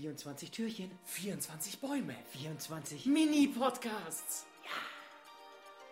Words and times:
24 0.00 0.50
Türchen, 0.50 0.90
24 1.04 1.78
Bäume. 1.78 2.16
24 2.32 3.04
Mini-Podcasts. 3.04 4.46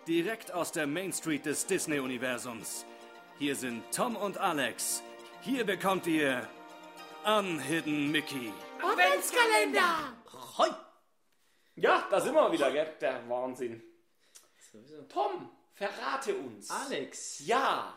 Direkt 0.07 0.51
aus 0.51 0.73
der 0.73 0.87
Main 0.87 1.13
Street 1.13 1.45
des 1.45 1.67
Disney-Universums. 1.67 2.87
Hier 3.39 3.55
sind 3.55 3.85
Tom 3.95 4.17
und 4.17 4.39
Alex. 4.39 5.03
Hier 5.43 5.67
bekommt 5.67 6.07
ihr 6.07 6.49
Unhidden 7.27 8.11
Mickey. 8.11 8.51
Adventskalender! 8.81 10.17
Hoi! 10.57 10.69
Ja, 11.75 12.09
da 12.11 12.19
sind 12.19 12.33
wir 12.33 12.51
wieder, 12.51 12.71
gell? 12.71 12.95
Der 13.03 13.29
Wahnsinn. 13.29 13.83
Sowieso. 14.73 15.03
Tom, 15.03 15.51
verrate 15.75 16.35
uns. 16.35 16.71
Alex. 16.71 17.41
Ja, 17.41 17.93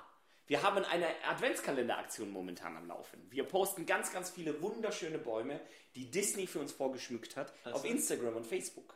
wir 0.47 0.63
haben 0.63 0.83
eine 0.83 1.07
Adventskalenderaktion 1.25 2.29
momentan 2.31 2.75
am 2.77 2.87
Laufen. 2.87 3.25
Wir 3.29 3.43
posten 3.43 3.85
ganz, 3.85 4.11
ganz 4.11 4.29
viele 4.29 4.61
wunderschöne 4.61 5.17
Bäume, 5.17 5.59
die 5.95 6.09
Disney 6.11 6.47
für 6.47 6.59
uns 6.59 6.71
vorgeschmückt 6.71 7.35
hat, 7.35 7.53
auf 7.65 7.85
Instagram 7.85 8.35
und 8.37 8.45
Facebook. 8.47 8.95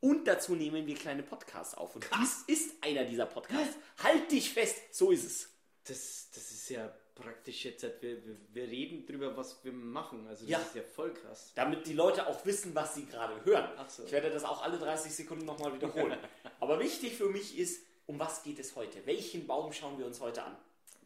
Und 0.00 0.28
dazu 0.28 0.54
nehmen 0.54 0.86
wir 0.86 0.94
kleine 0.94 1.24
Podcasts 1.24 1.74
auf. 1.74 1.96
Und 1.96 2.06
dies 2.20 2.42
ist 2.46 2.84
einer 2.84 3.04
dieser 3.04 3.26
Podcasts. 3.26 3.76
Halt 4.02 4.30
dich 4.30 4.52
fest, 4.52 4.76
so 4.92 5.10
ist 5.10 5.24
es. 5.24 5.50
Das, 5.84 6.30
das 6.32 6.50
ist 6.52 6.68
ja 6.68 6.94
praktisch 7.16 7.64
jetzt, 7.64 7.82
wir, 7.82 8.24
wir, 8.24 8.36
wir 8.52 8.62
reden 8.68 9.04
drüber, 9.04 9.36
was 9.36 9.64
wir 9.64 9.72
machen. 9.72 10.28
Also 10.28 10.42
das 10.44 10.50
Ja. 10.50 10.58
ist 10.60 10.74
ja 10.76 10.82
voll 10.82 11.12
krass. 11.14 11.50
Damit 11.56 11.86
die 11.88 11.94
Leute 11.94 12.28
auch 12.28 12.44
wissen, 12.46 12.76
was 12.76 12.94
sie 12.94 13.06
gerade 13.06 13.44
hören. 13.44 13.68
Ach 13.76 13.90
so. 13.90 14.04
Ich 14.04 14.12
werde 14.12 14.30
das 14.30 14.44
auch 14.44 14.62
alle 14.62 14.78
30 14.78 15.12
Sekunden 15.12 15.44
nochmal 15.44 15.74
wiederholen. 15.74 16.16
Aber 16.60 16.78
wichtig 16.78 17.16
für 17.16 17.28
mich 17.28 17.58
ist, 17.58 17.84
um 18.08 18.18
was 18.18 18.42
geht 18.42 18.58
es 18.58 18.74
heute? 18.74 19.04
Welchen 19.06 19.46
Baum 19.46 19.72
schauen 19.72 19.98
wir 19.98 20.06
uns 20.06 20.20
heute 20.20 20.42
an? 20.42 20.56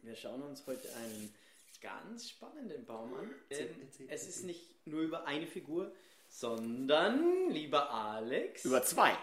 Wir 0.01 0.15
schauen 0.15 0.41
uns 0.41 0.65
heute 0.65 0.87
einen 0.95 1.33
ganz 1.81 2.29
spannenden 2.29 2.85
Baum 2.85 3.13
an. 3.13 3.29
Erzähl, 3.49 3.67
Denn 3.67 3.81
erzähl, 3.81 4.07
es 4.09 4.27
ist 4.27 4.45
nicht 4.45 4.87
nur 4.87 5.01
über 5.01 5.25
eine 5.27 5.45
Figur, 5.45 5.91
sondern, 6.29 7.49
lieber 7.49 7.91
Alex, 7.91 8.63
Über 8.65 8.81
zwei. 8.83 9.15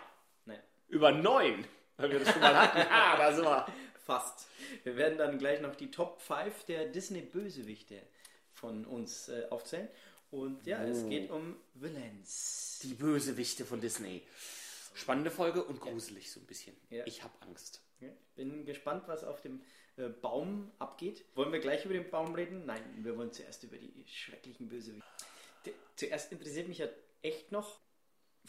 nein, 0.45 0.61
Über 0.89 1.11
neun. 1.11 1.65
Weil 1.97 2.13
wir 2.13 2.21
das 2.21 2.33
schon 2.33 2.41
mal 2.41 2.55
hatten. 2.57 2.79
Ah, 2.91 3.17
da 3.17 3.33
sind 3.35 3.45
wir. 3.45 3.67
fast. 4.05 4.47
Wir 4.85 4.97
werden 4.97 5.19
dann 5.19 5.39
gleich 5.39 5.61
noch 5.61 5.75
die 5.75 5.91
Top 5.91 6.21
5 6.21 6.65
der 6.65 6.87
Disney-Bösewichte 6.87 8.01
von 8.53 8.85
uns 8.85 9.29
äh, 9.29 9.47
aufzählen. 9.51 9.89
Und 10.31 10.65
ja, 10.67 10.83
es 10.85 11.09
geht 11.09 11.31
um 11.31 11.57
Villains. 11.75 12.79
Die 12.83 12.95
Bösewichte 12.95 13.65
von 13.65 13.81
Disney. 13.81 14.23
Spannende 14.93 15.31
Folge 15.31 15.63
und 15.65 15.81
gruselig 15.81 16.31
so 16.31 16.41
ein 16.41 16.47
bisschen. 16.47 16.77
Ja. 16.91 17.07
Ich 17.07 17.23
habe 17.23 17.33
Angst. 17.41 17.81
Ja, 18.01 18.09
bin 18.35 18.65
gespannt, 18.65 19.05
was 19.07 19.25
auf 19.25 19.41
dem 19.41 19.63
äh, 19.97 20.09
Baum 20.09 20.71
abgeht. 20.79 21.25
Wollen 21.35 21.53
wir 21.53 21.61
gleich 21.61 21.85
über 21.85 21.95
den 21.95 22.09
Baum 22.11 22.35
reden? 22.35 22.65
Nein, 22.67 22.83
wir 23.05 23.17
wollen 23.17 23.33
zuerst 23.33 23.63
über 23.65 23.77
die 23.77 24.05
schrecklichen 24.07 24.69
Bösewichte. 24.69 25.05
Zuerst 25.97 26.33
interessiert 26.33 26.67
mich 26.69 26.79
ja 26.79 26.89
echt 27.23 27.53
noch, 27.53 27.79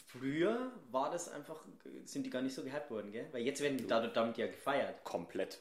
früher 0.06 0.72
war 0.90 1.10
das 1.10 1.28
einfach, 1.28 1.64
sind 2.04 2.24
die 2.24 2.30
gar 2.30 2.42
nicht 2.42 2.54
so 2.54 2.64
gehypt 2.64 2.90
worden, 2.90 3.12
gell? 3.12 3.28
Weil 3.32 3.42
jetzt 3.42 3.60
werden 3.60 3.76
die 3.78 3.86
dadurch- 3.86 4.12
damit 4.14 4.38
ja 4.38 4.46
gefeiert. 4.46 5.04
Komplett. 5.04 5.60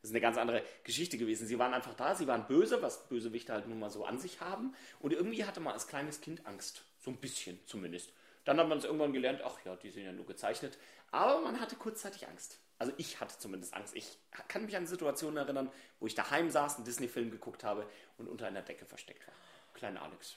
Das 0.00 0.10
ist 0.10 0.14
eine 0.14 0.20
ganz 0.20 0.36
andere 0.36 0.64
Geschichte 0.82 1.16
gewesen. 1.18 1.46
Sie 1.46 1.58
waren 1.58 1.74
einfach 1.74 1.94
da, 1.94 2.14
sie 2.14 2.26
waren 2.26 2.46
böse, 2.48 2.82
was 2.82 3.08
Bösewichte 3.08 3.52
halt 3.52 3.68
nun 3.68 3.78
mal 3.78 3.90
so 3.90 4.04
an 4.04 4.18
sich 4.18 4.40
haben. 4.40 4.74
Und 4.98 5.12
irgendwie 5.12 5.44
hatte 5.44 5.60
man 5.60 5.74
als 5.74 5.86
kleines 5.86 6.20
Kind 6.20 6.44
Angst. 6.46 6.84
So 6.98 7.10
ein 7.10 7.18
bisschen 7.18 7.58
zumindest. 7.66 8.12
Dann 8.44 8.58
hat 8.58 8.68
man 8.68 8.78
es 8.78 8.84
irgendwann 8.84 9.12
gelernt, 9.12 9.40
ach 9.44 9.58
ja, 9.64 9.76
die 9.76 9.90
sind 9.90 10.04
ja 10.04 10.12
nur 10.12 10.26
gezeichnet. 10.26 10.78
Aber 11.10 11.40
man 11.40 11.60
hatte 11.60 11.76
kurzzeitig 11.76 12.26
Angst. 12.28 12.58
Also 12.78 12.92
ich 12.96 13.20
hatte 13.20 13.38
zumindest 13.38 13.74
Angst. 13.74 13.94
Ich 13.94 14.18
kann 14.48 14.64
mich 14.64 14.76
an 14.76 14.86
Situationen 14.86 15.36
erinnern, 15.36 15.70
wo 16.00 16.06
ich 16.06 16.14
daheim 16.14 16.50
saß, 16.50 16.76
einen 16.76 16.84
Disney-Film 16.84 17.30
geguckt 17.30 17.62
habe 17.62 17.86
und 18.18 18.26
unter 18.28 18.46
einer 18.46 18.62
Decke 18.62 18.84
versteckt 18.86 19.24
war. 19.26 19.34
Kleiner 19.74 20.02
Alex. 20.02 20.36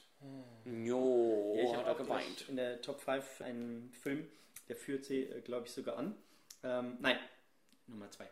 Jo, 0.64 1.54
Ja, 1.56 1.62
ich 1.62 1.70
hat 1.70 1.76
habe 1.78 1.88
er 1.88 1.92
auch 1.94 1.98
geweint. 1.98 2.48
in 2.48 2.56
der 2.56 2.80
Top 2.82 3.00
5 3.00 3.40
einen 3.42 3.92
Film, 3.92 4.28
der 4.68 4.76
führt 4.76 5.04
sie, 5.04 5.24
glaube 5.44 5.66
ich, 5.66 5.72
sogar 5.72 5.96
an. 5.96 6.14
Ähm, 6.62 6.96
nein, 7.00 7.18
Nummer 7.86 8.10
2. 8.10 8.28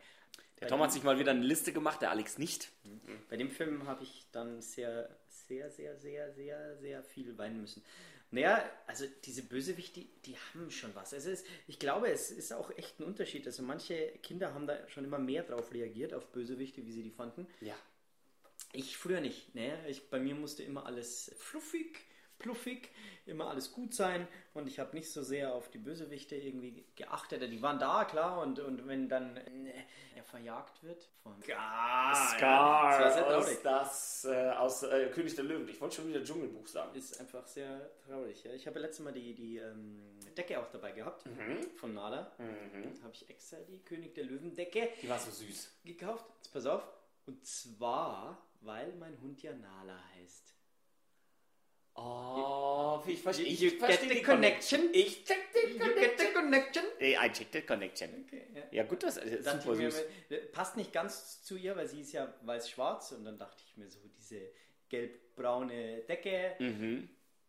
Der 0.61 0.69
Tom 0.69 0.81
hat 0.81 0.93
sich 0.93 1.03
mal 1.03 1.19
wieder 1.19 1.33
eine 1.33 1.45
Liste 1.45 1.73
gemacht, 1.73 2.01
der 2.01 2.11
Alex 2.11 2.39
nicht. 2.39 2.71
Bei 3.29 3.37
dem 3.37 3.51
Film 3.51 3.87
habe 3.87 4.03
ich 4.05 4.27
dann 4.33 4.63
sehr, 4.63 5.09
sehr, 5.29 5.71
sehr, 5.71 5.97
sehr, 5.99 6.33
sehr, 6.33 6.77
sehr 6.77 7.03
viel 7.03 7.37
weinen 7.37 7.61
müssen. 7.61 7.85
Naja, 8.35 8.69
also 8.89 9.07
diese 9.25 9.45
Bösewichte, 9.45 10.01
die, 10.01 10.09
die 10.27 10.37
haben 10.37 10.69
schon 10.69 10.93
was. 10.97 11.15
Also 11.15 11.31
es, 11.31 11.45
ich 11.69 11.79
glaube, 11.79 12.09
es 12.09 12.33
ist 12.33 12.53
auch 12.53 12.77
echt 12.77 12.99
ein 12.99 13.05
Unterschied. 13.05 13.47
Also 13.47 13.63
manche 13.63 14.09
Kinder 14.25 14.53
haben 14.53 14.67
da 14.67 14.89
schon 14.89 15.05
immer 15.05 15.21
mehr 15.21 15.45
drauf 15.45 15.73
reagiert, 15.73 16.13
auf 16.13 16.33
Bösewichte, 16.33 16.85
wie 16.85 16.91
sie 16.91 17.05
die 17.05 17.13
fanden. 17.13 17.47
Ja. 17.61 17.77
Ich 18.73 18.97
früher 18.97 19.21
nicht. 19.21 19.55
Ne? 19.55 19.79
Ich, 19.89 20.11
bei 20.11 20.19
mir 20.19 20.35
musste 20.35 20.65
immer 20.65 20.85
alles 20.85 21.33
fluffig, 21.39 22.01
pluffig, 22.45 22.91
immer 23.27 23.49
alles 23.49 23.73
gut 23.73 23.95
sein 23.95 24.29
und 24.53 24.67
ich 24.69 24.79
habe 24.79 24.95
nicht 24.95 25.11
so 25.11 25.23
sehr 25.23 25.55
auf 25.55 25.71
die 25.71 25.79
Bösewichte 25.79 26.37
irgendwie 26.37 26.85
geachtet. 26.95 27.41
Die 27.51 27.63
waren 27.63 27.79
da, 27.79 28.05
klar, 28.05 28.43
und, 28.43 28.61
und 28.61 28.87
wenn 28.87 29.09
dann 29.09 29.37
äh, 29.39 29.73
er 30.15 30.25
verjagt 30.25 30.83
wird 30.83 31.09
von 31.23 31.43
Scar, 31.43 32.15
Scar 32.15 32.99
das 33.01 33.23
aus, 33.23 33.63
das, 33.63 34.25
äh, 34.27 34.51
aus 34.51 34.83
äh, 34.83 35.09
König 35.09 35.35
der 35.35 35.45
Löwen. 35.45 35.67
Ich 35.71 35.81
wollte 35.81 35.97
schon 35.97 36.09
wieder 36.09 36.23
Dschungelbuch 36.23 36.67
sagen. 36.67 36.95
Ist 36.95 37.19
einfach 37.19 37.47
sehr 37.47 37.91
traurig. 38.07 38.45
Ja. 38.45 38.53
Ich 38.53 38.67
habe 38.67 38.79
letztes 38.79 39.03
Mal 39.05 39.13
die, 39.13 39.35
die 39.35 39.57
ähm, 39.57 40.01
Decke 40.37 40.61
auch 40.61 40.71
dabei 40.71 40.93
gehabt 40.93 41.25
von 41.77 41.95
Nala. 41.95 42.31
Habe 43.03 43.15
ich 43.15 43.29
extra 43.31 43.57
die 43.69 43.79
König 43.79 44.15
der 44.15 44.25
Löwen 44.25 44.55
Decke 44.55 44.91
Die 45.01 45.09
war 45.09 45.19
so 45.19 45.31
süß. 45.31 45.71
gekauft. 45.85 46.27
Jetzt 46.43 46.53
pass 46.53 46.67
auf. 46.67 46.87
Und 47.27 47.45
zwar, 47.47 48.37
weil 48.61 48.93
mein 48.97 49.19
Hund 49.23 49.43
ja 49.43 49.53
Nala 49.55 49.99
heißt. 50.17 50.53
Oh, 51.97 53.01
ich 53.07 53.23
verstehe. 53.23 53.47
Ich 53.47 53.61
the 53.61 54.09
die 54.09 54.23
connection? 54.23 54.89
Ich 54.93 55.25
check 55.25 55.49
the 55.53 55.79
You 55.79 55.95
get 55.95 56.19
the 56.19 56.27
connection? 56.33 56.85
I 57.01 57.31
check 57.33 57.49
the 57.53 57.63
connection. 57.63 58.25
Okay, 58.27 58.47
ja. 58.55 58.63
Ja, 58.73 58.83
gut, 58.85 59.03
das 59.03 59.17
ist 59.17 59.47
Dachte 59.47 59.63
super 59.63 59.77
mir, 59.77 59.91
süß. 59.91 60.03
äh, 60.31 60.37
passt 60.47 60.77
nicht 60.77 60.93
ganz 60.93 61.43
zu 61.45 61.57
ihr, 61.57 61.77
weil 61.77 61.87
sie 61.87 62.01
ist 62.01 62.13
ja 62.13 62.33
weiß-schwarz 62.43 63.13
und 63.13 63.25
dann 63.25 63.39
dachte 63.39 63.63
ich 63.67 63.77
mir 63.77 63.89
so, 63.89 64.01
diese 64.19 64.41
gelb-braune 64.89 66.01
Decke. 66.09 66.57
Mhm. 66.59 67.09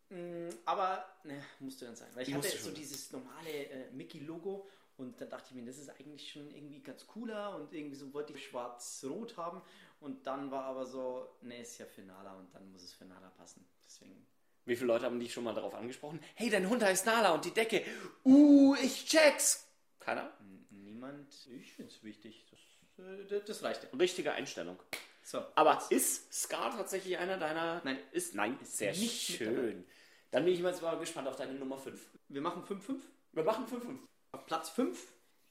Mm, 0.09 0.49
Aber 0.65 1.05
ne, 1.23 1.43
musste 1.59 1.85
dann 1.85 1.95
sein. 1.95 2.09
Weil 2.13 2.27
ich 2.27 2.33
hatte 2.33 2.47
so 2.49 2.57
schon. 2.65 2.75
dieses 2.75 3.11
normale 3.11 3.49
äh, 3.49 3.91
Mickey-Logo 3.93 4.67
und 4.97 5.19
dann 5.19 5.29
dachte 5.29 5.47
ich 5.49 5.55
mir, 5.55 5.65
das 5.65 5.77
ist 5.79 5.89
eigentlich 5.89 6.31
schon 6.31 6.51
irgendwie 6.51 6.81
ganz 6.81 7.07
cooler 7.07 7.55
und 7.55 7.73
irgendwie 7.73 7.95
so 7.95 8.13
wollte 8.13 8.33
ich 8.33 8.45
schwarz-rot 8.45 9.35
haben 9.37 9.61
und 9.99 10.27
dann 10.27 10.51
war 10.51 10.65
aber 10.65 10.85
so, 10.85 11.27
ne, 11.41 11.61
ist 11.61 11.79
ja 11.79 11.85
für 11.87 12.01
Nala 12.03 12.35
und 12.35 12.53
dann 12.53 12.71
muss 12.71 12.83
es 12.83 12.93
für 12.93 13.05
Nala 13.05 13.29
passen. 13.31 13.65
Deswegen. 13.83 14.27
Wie 14.65 14.75
viele 14.75 14.87
Leute 14.87 15.05
haben 15.05 15.19
dich 15.19 15.31
schon 15.31 15.43
mal 15.43 15.53
darauf 15.53 15.75
angesprochen? 15.75 16.19
Hey, 16.33 16.49
dein 16.49 16.67
Hund 16.67 16.83
heißt 16.83 17.05
Nala 17.05 17.33
und 17.33 17.45
die 17.45 17.51
Decke. 17.51 17.83
Uh, 18.23 18.75
ich 18.81 19.05
check's. 19.05 19.67
Keiner? 19.99 20.31
Niemand, 20.71 21.31
ich 21.47 21.71
finde 21.73 21.91
es 21.91 22.03
wichtig. 22.03 22.45
Das, 22.49 23.05
äh, 23.05 23.41
das- 23.45 23.63
reicht 23.63 23.83
ja. 23.83 23.89
Richtige 23.97 24.33
Einstellung. 24.33 24.79
So, 25.23 25.43
Aber 25.55 25.83
ist 25.89 26.33
Scar 26.33 26.75
tatsächlich 26.75 27.17
einer 27.17 27.37
deiner? 27.37 27.81
Nein. 27.83 27.99
Ist, 28.11 28.35
nein, 28.35 28.57
ist 28.61 28.77
sehr 28.77 28.91
nicht 28.91 29.37
schön. 29.37 29.85
Dann 30.31 30.43
bin 30.45 30.53
ich 30.53 30.59
jetzt 30.59 30.81
mal 30.81 30.97
gespannt 30.97 31.27
auf 31.27 31.35
deine 31.35 31.53
Nummer 31.53 31.77
5. 31.77 31.99
wir 32.27 32.41
machen 32.41 32.63
5-5. 32.63 32.99
Wir 33.31 33.43
machen 33.43 33.65
5-5. 33.67 33.99
Auf 34.31 34.45
Platz 34.45 34.69
5 34.69 34.99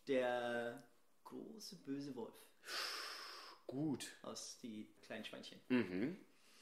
der 0.06 0.82
große 1.24 1.76
böse 1.76 2.14
Wolf 2.14 2.34
Gut. 3.66 4.06
aus 4.22 4.58
die 4.62 4.88
kleinen 5.02 5.24
Schweinchen. 5.24 5.60
Mhm. 5.68 6.18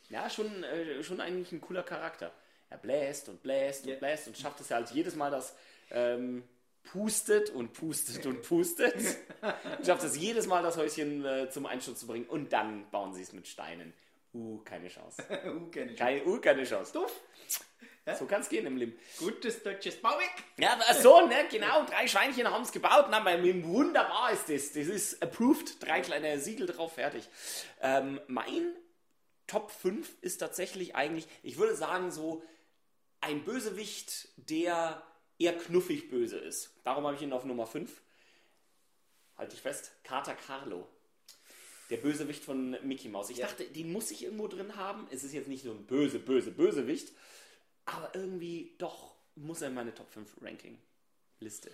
Ja, 0.08 0.28
schon, 0.30 0.62
äh, 0.64 1.02
schon 1.02 1.20
eigentlich 1.20 1.52
ein 1.52 1.60
cooler 1.60 1.82
Charakter. 1.82 2.32
Er 2.72 2.78
bläst 2.78 3.28
und 3.28 3.42
bläst 3.42 3.84
Ja. 3.84 3.92
und 3.92 4.00
bläst 4.00 4.26
und 4.28 4.38
schafft 4.38 4.60
es 4.60 4.70
ja 4.70 4.76
halt 4.76 4.90
jedes 4.92 5.14
Mal, 5.14 5.30
dass 5.30 5.54
ähm, 5.90 6.42
pustet 6.84 7.50
und 7.50 7.74
pustet 7.74 8.24
und 8.24 8.40
pustet. 8.42 8.94
und 8.96 9.84
schafft 9.86 10.04
es 10.04 10.16
jedes 10.16 10.46
Mal, 10.46 10.62
das 10.62 10.78
Häuschen 10.78 11.22
äh, 11.24 11.50
zum 11.50 11.66
Einsturz 11.66 12.00
zu 12.00 12.06
bringen 12.06 12.24
und 12.26 12.52
dann 12.54 12.90
bauen 12.90 13.12
sie 13.12 13.20
es 13.22 13.32
mit 13.34 13.46
Steinen. 13.46 13.92
Uh, 14.32 14.58
keine 14.64 14.88
Chance. 14.88 15.22
uh, 15.46 15.70
keine 15.70 15.94
Keine, 15.94 16.24
uh, 16.24 16.40
keine 16.40 16.64
Chance. 16.64 16.94
Doof. 16.94 17.12
So 18.18 18.24
kann 18.24 18.40
es 18.40 18.48
gehen 18.48 18.66
im 18.66 18.78
Leben. 18.78 18.98
Gutes 19.18 19.62
deutsches 19.62 20.00
Bauwerk. 20.00 20.32
Ja, 20.56 20.76
so, 21.00 21.26
ne, 21.26 21.44
genau. 21.50 21.84
Drei 21.84 22.08
Schweinchen 22.08 22.50
haben 22.50 22.62
es 22.62 22.72
gebaut. 22.72 23.06
Na, 23.10 23.20
bei 23.20 23.36
mir 23.36 23.62
wunderbar 23.62 24.32
ist 24.32 24.48
das. 24.48 24.72
Das 24.72 24.86
ist 24.88 25.22
approved. 25.22 25.80
Drei 25.80 26.00
kleine 26.00 26.40
Siegel 26.40 26.66
drauf, 26.66 26.94
fertig. 26.94 27.28
Ähm, 27.80 28.18
mein 28.26 28.74
Top 29.46 29.70
5 29.70 30.08
ist 30.22 30.38
tatsächlich 30.38 30.96
eigentlich, 30.96 31.28
ich 31.42 31.58
würde 31.58 31.76
sagen, 31.76 32.10
so 32.10 32.42
ein 33.22 33.44
Bösewicht, 33.44 34.28
der 34.36 35.02
eher 35.38 35.56
knuffig 35.56 36.10
böse 36.10 36.38
ist. 36.38 36.70
Darum 36.84 37.04
habe 37.06 37.16
ich 37.16 37.22
ihn 37.22 37.32
auf 37.32 37.44
Nummer 37.44 37.66
5. 37.66 38.02
Halte 39.36 39.54
ich 39.54 39.62
fest. 39.62 39.92
Carter 40.04 40.34
Carlo. 40.34 40.86
Der 41.90 41.96
Bösewicht 41.98 42.44
von 42.44 42.70
Mickey 42.86 43.08
Mouse. 43.08 43.30
Ich 43.30 43.38
Ja. 43.38 43.46
dachte, 43.46 43.64
den 43.64 43.92
muss 43.92 44.10
ich 44.10 44.24
irgendwo 44.24 44.46
drin 44.48 44.76
haben. 44.76 45.06
Es 45.10 45.24
ist 45.24 45.32
jetzt 45.32 45.48
nicht 45.48 45.62
so 45.64 45.72
ein 45.72 45.86
böse, 45.86 46.18
böse, 46.18 46.50
Bösewicht. 46.50 47.12
Aber 47.84 48.14
irgendwie 48.14 48.74
doch 48.78 49.16
muss 49.34 49.62
er 49.62 49.68
in 49.68 49.74
meine 49.74 49.94
Top 49.94 50.10
5 50.10 50.36
Ranking 50.40 50.78
Liste. 51.40 51.70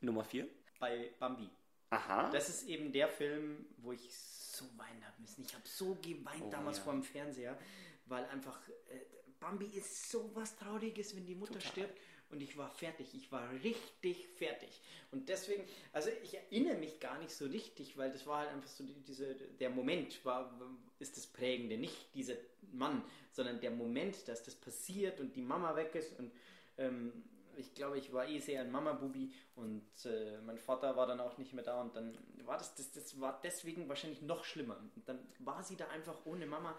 Nummer 0.00 0.24
4. 0.24 0.46
Bei 0.78 1.10
Bambi. 1.18 1.48
Aha. 1.90 2.30
Das 2.30 2.48
ist 2.48 2.64
eben 2.68 2.92
der 2.92 3.08
Film, 3.08 3.66
wo 3.78 3.92
ich 3.92 4.14
so 4.14 4.64
weinen 4.76 5.04
habe 5.06 5.20
müssen. 5.22 5.44
Ich 5.44 5.54
habe 5.54 5.66
so 5.66 5.94
geweint 6.02 6.42
Oh, 6.42 6.50
damals 6.50 6.78
ja. 6.78 6.84
vor 6.84 6.92
dem 6.92 7.02
Fernseher, 7.02 7.58
weil 8.06 8.24
einfach 8.26 8.60
äh, 8.88 9.00
Bambi 9.44 9.66
ist 9.76 10.10
so 10.10 10.30
was 10.34 10.56
Trauriges, 10.56 11.14
wenn 11.14 11.26
die 11.26 11.34
Mutter 11.34 11.54
Total. 11.54 11.70
stirbt. 11.70 12.00
Und 12.30 12.40
ich 12.40 12.56
war 12.56 12.70
fertig. 12.70 13.14
Ich 13.14 13.30
war 13.30 13.48
richtig 13.62 14.26
fertig. 14.38 14.80
Und 15.12 15.28
deswegen, 15.28 15.64
also 15.92 16.08
ich 16.22 16.34
erinnere 16.34 16.78
mich 16.78 16.98
gar 16.98 17.18
nicht 17.18 17.30
so 17.30 17.44
richtig, 17.44 17.96
weil 17.98 18.10
das 18.10 18.26
war 18.26 18.38
halt 18.38 18.50
einfach 18.50 18.70
so 18.70 18.82
die, 18.84 18.94
diese, 19.02 19.34
der 19.34 19.70
Moment 19.70 20.24
war, 20.24 20.58
ist 20.98 21.16
das 21.16 21.26
Prägende. 21.26 21.76
Nicht 21.76 22.14
dieser 22.14 22.34
Mann, 22.72 23.04
sondern 23.32 23.60
der 23.60 23.70
Moment, 23.70 24.26
dass 24.26 24.42
das 24.42 24.54
passiert 24.54 25.20
und 25.20 25.36
die 25.36 25.42
Mama 25.42 25.76
weg 25.76 25.94
ist. 25.94 26.18
Und 26.18 26.32
ähm, 26.78 27.12
ich 27.56 27.74
glaube, 27.74 27.98
ich 27.98 28.12
war 28.12 28.26
eh 28.26 28.38
sehr 28.38 28.62
ein 28.62 28.70
Mama-Bubi 28.70 29.32
und 29.56 29.84
äh, 30.06 30.40
mein 30.40 30.58
Vater 30.58 30.96
war 30.96 31.06
dann 31.06 31.20
auch 31.20 31.36
nicht 31.38 31.52
mehr 31.52 31.64
da 31.64 31.80
und 31.82 31.94
dann 31.94 32.16
war 32.44 32.56
das, 32.56 32.74
das, 32.74 32.90
das 32.92 33.20
war 33.20 33.40
deswegen 33.44 33.88
wahrscheinlich 33.88 34.22
noch 34.22 34.44
schlimmer. 34.44 34.78
Und 34.96 35.08
dann 35.08 35.18
war 35.38 35.62
sie 35.62 35.76
da 35.76 35.88
einfach 35.88 36.24
ohne 36.24 36.46
Mama. 36.46 36.76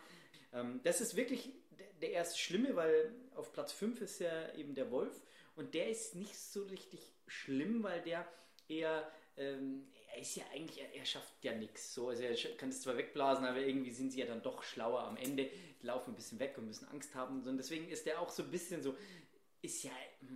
Ähm, 0.53 0.79
das 0.83 1.01
ist 1.01 1.15
wirklich 1.15 1.51
der, 2.01 2.11
erste 2.11 2.37
Schlimme, 2.37 2.75
weil 2.75 3.13
auf 3.35 3.51
Platz 3.51 3.71
5 3.73 4.01
ist 4.01 4.19
ja 4.19 4.53
eben 4.55 4.75
der 4.75 4.91
Wolf 4.91 5.21
und 5.55 5.73
der 5.73 5.89
ist 5.89 6.15
nicht 6.15 6.37
so 6.37 6.63
richtig 6.63 6.99
schlimm, 7.27 7.83
weil 7.83 8.01
der 8.01 8.27
eher, 8.67 9.09
ähm, 9.37 9.87
er 10.13 10.21
ist 10.21 10.35
ja 10.35 10.43
eigentlich, 10.53 10.81
er, 10.81 10.93
er 10.93 11.05
schafft 11.05 11.33
ja 11.43 11.53
nichts. 11.53 11.93
So, 11.93 12.09
also 12.09 12.23
er 12.23 12.35
kann 12.57 12.69
das 12.69 12.81
zwar 12.81 12.97
wegblasen, 12.97 13.45
aber 13.45 13.59
irgendwie 13.59 13.91
sind 13.91 14.11
sie 14.11 14.19
ja 14.19 14.25
dann 14.25 14.41
doch 14.41 14.63
schlauer 14.63 15.01
am 15.01 15.17
Ende, 15.17 15.49
die 15.81 15.85
laufen 15.85 16.11
ein 16.11 16.15
bisschen 16.15 16.39
weg 16.39 16.57
und 16.57 16.67
müssen 16.67 16.87
Angst 16.87 17.15
haben. 17.15 17.45
Und 17.45 17.57
deswegen 17.57 17.89
ist 17.89 18.05
der 18.05 18.19
auch 18.19 18.29
so 18.29 18.43
ein 18.43 18.51
bisschen 18.51 18.81
so, 18.81 18.95
ist 19.65 19.83
ja, 19.83 19.91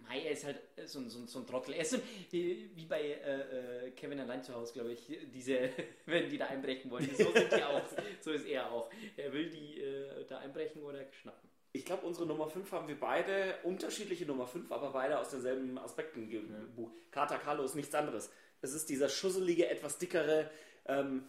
Mai, 0.08 0.22
er 0.24 0.32
ist 0.32 0.44
halt 0.46 0.60
so, 0.86 1.00
ein- 1.00 1.10
so, 1.10 1.26
so 1.26 1.40
ein 1.40 1.48
Trottel. 1.48 1.74
Er 1.74 1.82
ist 1.82 1.92
so 1.92 1.98
wie 2.32 2.86
bei 2.88 3.02
äh, 3.02 3.88
äh, 3.88 3.92
Kevin 3.92 4.20
allein 4.20 4.44
zu 4.44 4.54
Hause, 4.54 4.74
glaube 4.74 4.92
ich, 4.92 5.06
diese, 5.34 5.70
wenn 6.06 6.30
die 6.30 6.38
da 6.38 6.48
einbrechen 6.48 6.92
wollen. 6.92 7.10
So 7.16 7.32
sind 7.32 7.52
die 7.52 7.64
auch. 7.64 7.82
So 8.22 8.32
ist 8.32 8.46
er 8.46 8.72
auch. 8.72 8.90
Er 9.18 9.32
will 9.34 9.50
die 9.50 9.80
äh, 9.82 10.26
da 10.28 10.40
einbrechen 10.40 10.84
oder 10.84 11.06
schnappen. 11.22 11.50
Ich 11.72 11.86
glaube, 11.86 12.06
unsere 12.08 12.26
Nummer 12.26 12.50
5 12.50 12.72
haben 12.72 12.88
wir 12.88 13.00
beide, 13.00 13.56
unterschiedliche 13.64 14.26
Nummer 14.26 14.48
5, 14.48 14.72
aber 14.72 14.92
beide 14.92 15.20
aus 15.20 15.30
denselben 15.30 15.78
Aspekten 15.78 16.28
gebucht. 16.30 16.94
Kater 17.12 17.38
Carlo 17.38 17.64
ist 17.64 17.76
nichts 17.76 17.94
anderes. 17.94 18.32
Es 18.62 18.74
ist 18.74 18.90
dieser 18.90 19.08
schusselige, 19.08 19.70
etwas 19.70 20.00
dickere 20.00 20.50
ähm, 20.88 21.28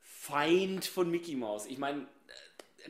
Feind 0.00 0.84
von 0.84 1.10
Mickey 1.10 1.34
Mouse. 1.34 1.66
Ich 1.66 1.78
meine, 1.78 2.06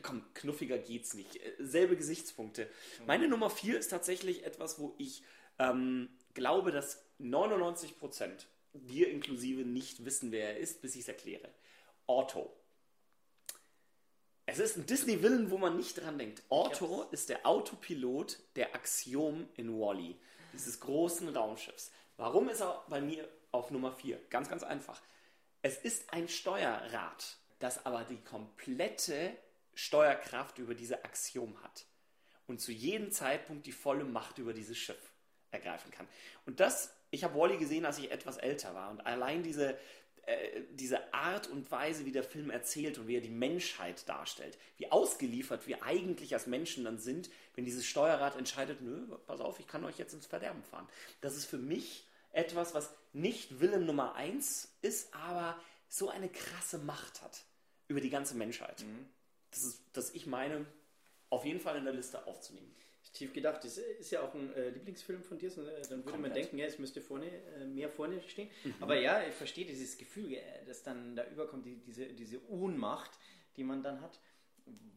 komm, 0.01 0.23
knuffiger 0.33 0.77
geht's 0.77 1.13
nicht. 1.13 1.35
Äh, 1.35 1.53
Selbe 1.59 1.95
Gesichtspunkte. 1.95 2.69
Meine 3.05 3.27
Nummer 3.27 3.49
4 3.49 3.79
ist 3.79 3.89
tatsächlich 3.89 4.45
etwas, 4.45 4.79
wo 4.79 4.95
ich 4.97 5.23
ähm, 5.59 6.09
glaube, 6.33 6.71
dass 6.71 7.03
99% 7.19 8.45
wir 8.73 9.09
inklusive 9.09 9.61
nicht 9.61 10.03
wissen, 10.03 10.31
wer 10.31 10.55
er 10.55 10.57
ist, 10.57 10.81
bis 10.81 10.95
ich 10.95 11.01
es 11.01 11.07
erkläre. 11.07 11.49
Otto. 12.07 12.51
Es 14.45 14.59
ist 14.59 14.77
ein 14.77 14.85
Disney-Villain, 14.85 15.51
wo 15.51 15.57
man 15.57 15.77
nicht 15.77 16.01
dran 16.01 16.17
denkt. 16.17 16.43
Otto 16.49 17.03
ist 17.11 17.29
der 17.29 17.45
Autopilot 17.45 18.39
der 18.55 18.75
Axiom 18.75 19.47
in 19.55 19.79
Wally, 19.79 20.19
dieses 20.51 20.79
großen 20.79 21.29
Raumschiffs. 21.29 21.91
Warum 22.17 22.49
ist 22.49 22.61
er 22.61 22.83
bei 22.89 22.99
mir 22.99 23.27
auf 23.51 23.71
Nummer 23.71 23.93
4? 23.93 24.19
Ganz, 24.29 24.49
ganz 24.49 24.63
einfach. 24.63 25.01
Es 25.61 25.77
ist 25.77 26.11
ein 26.11 26.27
Steuerrad, 26.27 27.37
das 27.59 27.85
aber 27.85 28.03
die 28.03 28.21
komplette 28.21 29.37
Steuerkraft 29.75 30.57
über 30.59 30.75
diese 30.75 31.03
Axiom 31.03 31.61
hat 31.63 31.85
und 32.47 32.61
zu 32.61 32.71
jedem 32.71 33.11
Zeitpunkt 33.11 33.65
die 33.65 33.71
volle 33.71 34.03
Macht 34.03 34.37
über 34.37 34.53
dieses 34.53 34.77
Schiff 34.77 35.13
ergreifen 35.51 35.91
kann. 35.91 36.07
Und 36.45 36.59
das, 36.59 36.93
ich 37.11 37.23
habe 37.23 37.37
Wally 37.37 37.57
gesehen, 37.57 37.85
als 37.85 37.97
ich 37.97 38.11
etwas 38.11 38.37
älter 38.37 38.73
war 38.75 38.91
und 38.91 39.05
allein 39.05 39.43
diese, 39.43 39.77
äh, 40.25 40.61
diese 40.71 41.13
Art 41.13 41.47
und 41.47 41.69
Weise, 41.71 42.05
wie 42.05 42.11
der 42.11 42.23
Film 42.23 42.49
erzählt 42.49 42.97
und 42.97 43.07
wie 43.07 43.17
er 43.17 43.21
die 43.21 43.29
Menschheit 43.29 44.07
darstellt, 44.09 44.57
wie 44.77 44.91
ausgeliefert 44.91 45.67
wir 45.67 45.83
eigentlich 45.83 46.33
als 46.33 46.47
Menschen 46.47 46.85
dann 46.85 46.97
sind, 46.97 47.29
wenn 47.55 47.65
dieses 47.65 47.85
Steuerrad 47.85 48.35
entscheidet, 48.35 48.81
nö, 48.81 49.05
pass 49.27 49.41
auf, 49.41 49.59
ich 49.59 49.67
kann 49.67 49.85
euch 49.85 49.97
jetzt 49.97 50.13
ins 50.13 50.25
Verderben 50.25 50.63
fahren. 50.63 50.87
Das 51.21 51.35
ist 51.35 51.45
für 51.45 51.57
mich 51.57 52.07
etwas, 52.31 52.73
was 52.73 52.89
nicht 53.13 53.59
Willen 53.59 53.85
Nummer 53.85 54.15
eins 54.15 54.75
ist, 54.81 55.13
aber 55.13 55.59
so 55.87 56.09
eine 56.09 56.29
krasse 56.29 56.79
Macht 56.79 57.21
hat 57.21 57.43
über 57.87 58.01
die 58.01 58.09
ganze 58.09 58.35
Menschheit. 58.35 58.83
Das 59.53 59.63
ist, 59.63 59.81
dass 59.93 60.13
ich 60.13 60.25
meine, 60.25 60.65
auf 61.29 61.45
jeden 61.45 61.59
Fall 61.59 61.77
in 61.77 61.85
der 61.85 61.93
Liste 61.93 62.25
aufzunehmen. 62.27 62.73
Tief 63.13 63.31
gedacht, 63.31 63.63
das 63.63 63.77
ist 63.77 64.09
ja 64.09 64.23
auch 64.23 64.33
ein 64.33 64.51
äh, 64.55 64.69
Lieblingsfilm 64.69 65.23
von 65.23 65.37
dir, 65.37 65.51
so, 65.51 65.61
äh, 65.61 65.81
dann 65.83 66.03
würde 66.03 66.17
man 66.17 66.23
Komplett. 66.23 66.35
denken, 66.35 66.57
ja, 66.57 66.65
es 66.65 66.79
müsste 66.79 66.99
vorne, 66.99 67.27
äh, 67.27 67.63
mehr 67.63 67.87
vorne 67.87 68.19
stehen. 68.27 68.49
Aber 68.79 68.97
ja, 68.97 69.21
ich 69.27 69.35
verstehe 69.35 69.65
dieses 69.65 69.99
Gefühl, 69.99 70.33
äh, 70.33 70.41
das 70.65 70.81
dann 70.81 71.15
da 71.15 71.23
überkommt, 71.27 71.63
die, 71.63 71.75
diese, 71.75 72.07
diese 72.07 72.39
Ohnmacht, 72.49 73.11
die 73.55 73.63
man 73.63 73.83
dann 73.83 74.01
hat, 74.01 74.19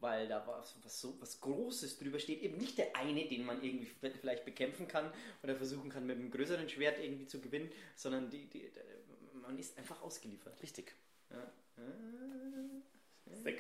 weil 0.00 0.28
da 0.28 0.46
was, 0.46 0.76
was 0.82 0.98
so 0.98 1.20
was 1.20 1.42
Großes 1.42 1.98
drüber 1.98 2.18
steht. 2.18 2.40
Eben 2.40 2.56
nicht 2.56 2.78
der 2.78 2.96
eine, 2.96 3.28
den 3.28 3.44
man 3.44 3.62
irgendwie 3.62 3.90
vielleicht 4.20 4.46
bekämpfen 4.46 4.88
kann 4.88 5.12
oder 5.42 5.54
versuchen 5.54 5.90
kann, 5.90 6.06
mit 6.06 6.16
einem 6.16 6.30
größeren 6.30 6.70
Schwert 6.70 6.98
irgendwie 6.98 7.26
zu 7.26 7.42
gewinnen, 7.42 7.70
sondern 7.96 8.30
die, 8.30 8.46
die, 8.46 8.70
man 9.42 9.58
ist 9.58 9.76
einfach 9.76 10.00
ausgeliefert. 10.00 10.62
Richtig. 10.62 10.94
Ja. 11.30 11.52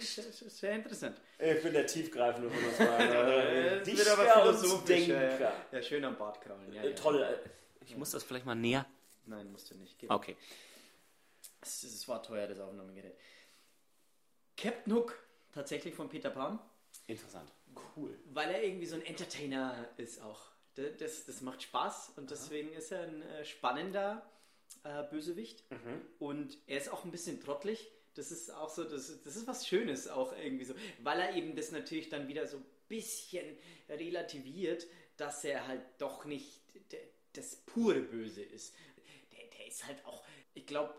Sehr, 0.00 0.72
interessant. 0.74 1.20
Ich 1.38 1.62
bin 1.62 1.72
der 1.72 1.86
tiefgreifende 1.86 2.48
von 2.50 2.64
uns 2.64 2.78
Äh, 2.78 3.78
es 3.80 3.86
wird 3.98 4.08
aber 4.08 4.24
philosophisch. 4.42 5.08
Ja, 5.08 5.38
ja. 5.38 5.52
ja, 5.72 5.82
schön 5.82 6.04
am 6.04 6.16
Bart 6.16 6.40
kraulen. 6.40 6.72
Ja, 6.72 6.84
ja. 6.84 6.94
Toll. 6.94 7.22
äh, 7.22 7.38
Ich 7.84 7.96
muss 7.96 8.10
das 8.12 8.22
vielleicht 8.24 8.46
mal 8.46 8.54
näher. 8.54 8.86
Nein, 9.26 9.50
musst 9.50 9.70
du 9.70 9.74
nicht. 9.76 9.98
Geht. 9.98 10.10
Okay. 10.10 10.36
Es, 11.60 11.82
es 11.82 12.06
war 12.08 12.22
teuer, 12.22 12.46
das 12.46 12.58
Aufnahmegerät. 12.60 13.16
Captain 14.56 14.92
Hook, 14.94 15.18
tatsächlich 15.52 15.94
von 15.94 16.08
Peter 16.08 16.30
Pan, 16.30 16.58
Interessant. 17.08 17.50
Cool. 17.96 18.18
weil 18.32 18.50
er 18.50 18.62
irgendwie 18.64 18.86
so 18.86 18.94
ein 18.96 19.04
Entertainer 19.04 19.88
ist 19.96 20.22
auch. 20.22 20.40
Da- 20.76 20.82
Das, 20.98 21.26
das 21.26 21.40
macht 21.42 21.62
Spaß 21.62 22.12
und 22.16 22.30
deswegen 22.30 22.72
ist 22.72 22.92
er 22.92 23.02
ein 23.02 23.22
äh, 23.22 23.44
spannender 23.44 24.22
äh, 24.84 25.02
Bösewicht. 25.04 25.64
Und 26.18 26.56
er 26.66 26.78
ist 26.78 26.88
auch 26.92 27.04
ein 27.04 27.10
bisschen 27.10 27.40
trottelig. 27.40 27.90
Das 28.16 28.30
ist 28.32 28.50
auch 28.50 28.70
so, 28.70 28.84
das, 28.84 29.22
das 29.22 29.36
ist 29.36 29.46
was 29.46 29.66
Schönes 29.66 30.08
auch 30.08 30.32
irgendwie 30.36 30.64
so, 30.64 30.74
weil 31.02 31.20
er 31.20 31.34
eben 31.34 31.54
das 31.54 31.70
natürlich 31.72 32.08
dann 32.08 32.28
wieder 32.28 32.46
so 32.46 32.58
ein 32.58 32.64
bisschen 32.88 33.56
relativiert, 33.88 34.86
dass 35.16 35.44
er 35.44 35.66
halt 35.66 35.82
doch 35.98 36.24
nicht 36.24 36.60
das 37.32 37.56
pure 37.56 38.00
Böse 38.00 38.42
ist. 38.42 38.74
Der, 39.32 39.46
der 39.58 39.66
ist 39.66 39.86
halt 39.86 40.04
auch, 40.04 40.24
ich 40.54 40.66
glaube, 40.66 40.94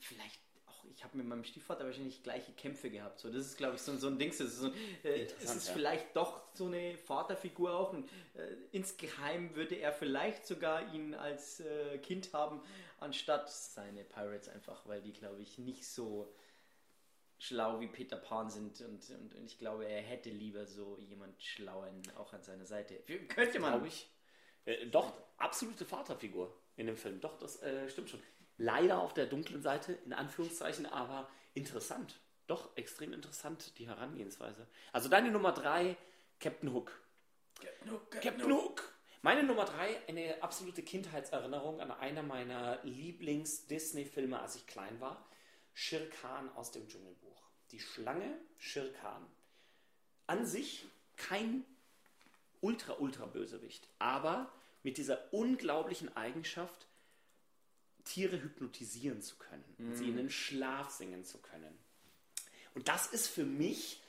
vielleicht 0.00 0.40
auch, 0.66 0.84
ich 0.94 1.02
habe 1.04 1.16
mit 1.16 1.26
meinem 1.26 1.44
Stiefvater 1.44 1.84
wahrscheinlich 1.84 2.22
gleiche 2.22 2.52
Kämpfe 2.52 2.90
gehabt. 2.90 3.20
So, 3.20 3.30
das 3.30 3.46
ist, 3.46 3.56
glaube 3.56 3.76
ich, 3.76 3.82
so, 3.82 3.96
so 3.96 4.08
ein 4.08 4.18
Ding. 4.18 4.30
Das 4.30 4.40
ist 4.40 4.58
so, 4.58 4.66
ein- 4.66 4.74
äh, 5.04 5.26
es 5.42 5.54
ist 5.54 5.68
ja. 5.68 5.74
vielleicht 5.74 6.14
doch 6.16 6.42
so 6.54 6.66
eine 6.66 6.96
Vaterfigur 6.98 7.72
auch. 7.74 7.92
Und, 7.92 8.08
äh, 8.34 8.56
insgeheim 8.72 9.54
würde 9.54 9.76
er 9.76 9.92
vielleicht 9.92 10.46
sogar 10.46 10.92
ihn 10.94 11.14
als 11.14 11.60
äh, 11.60 11.98
Kind 11.98 12.32
haben, 12.32 12.60
anstatt 13.00 13.50
seine 13.50 14.04
Pirates 14.04 14.48
einfach, 14.48 14.86
weil 14.86 15.02
die, 15.02 15.12
glaube 15.12 15.40
ich, 15.40 15.58
nicht 15.58 15.86
so 15.86 16.32
schlau 17.38 17.80
wie 17.80 17.88
Peter 17.88 18.16
Pan 18.16 18.50
sind. 18.50 18.80
Und, 18.82 19.10
und, 19.10 19.34
und 19.34 19.46
ich 19.46 19.58
glaube, 19.58 19.86
er 19.86 20.02
hätte 20.02 20.30
lieber 20.30 20.66
so 20.66 20.98
jemand 20.98 21.42
Schlauen 21.42 22.02
auch 22.16 22.32
an 22.32 22.42
seiner 22.42 22.66
Seite. 22.66 22.96
Könnte 23.28 23.58
man. 23.58 23.72
Glaube 23.72 23.88
ich. 23.88 24.08
Äh, 24.66 24.86
doch, 24.86 25.12
absolute 25.38 25.84
Vaterfigur 25.84 26.54
in 26.76 26.86
dem 26.86 26.96
Film. 26.96 27.20
Doch, 27.20 27.38
das 27.38 27.62
äh, 27.62 27.88
stimmt 27.88 28.10
schon. 28.10 28.22
Leider 28.58 29.00
auf 29.00 29.14
der 29.14 29.26
dunklen 29.26 29.62
Seite, 29.62 29.94
in 30.04 30.12
Anführungszeichen, 30.12 30.84
aber 30.86 31.28
interessant. 31.54 32.20
Doch, 32.46 32.76
extrem 32.76 33.14
interessant, 33.14 33.78
die 33.78 33.88
Herangehensweise. 33.88 34.66
Also 34.92 35.08
deine 35.08 35.30
Nummer 35.30 35.52
drei, 35.52 35.96
Captain 36.40 36.72
Hook. 36.72 36.92
Captain 38.20 38.52
Hook. 38.52 38.99
Meine 39.22 39.42
Nummer 39.42 39.66
drei, 39.66 40.00
eine 40.08 40.42
absolute 40.42 40.82
Kindheitserinnerung 40.82 41.82
an 41.82 41.90
einer 41.90 42.22
meiner 42.22 42.82
Lieblings-Disney-Filme, 42.84 44.40
als 44.40 44.56
ich 44.56 44.66
klein 44.66 44.98
war. 44.98 45.28
Shere 45.74 46.08
Khan 46.08 46.48
aus 46.56 46.70
dem 46.70 46.88
Dschungelbuch. 46.88 47.42
Die 47.70 47.80
Schlange 47.80 48.38
Shere 48.56 48.90
Khan. 48.92 49.26
An 50.26 50.46
sich 50.46 50.86
kein 51.16 51.66
ultra, 52.62 52.94
ultra 52.98 53.26
Bösewicht, 53.26 53.86
aber 53.98 54.50
mit 54.82 54.96
dieser 54.96 55.32
unglaublichen 55.34 56.16
Eigenschaft, 56.16 56.86
Tiere 58.04 58.42
hypnotisieren 58.42 59.20
zu 59.20 59.36
können 59.36 59.74
und 59.78 59.96
sie 59.96 60.08
in 60.08 60.16
den 60.16 60.30
Schlaf 60.30 60.88
singen 60.88 61.24
zu 61.26 61.36
können. 61.38 61.78
Und 62.74 62.88
das 62.88 63.06
ist 63.08 63.28
für 63.28 63.44
mich 63.44 64.02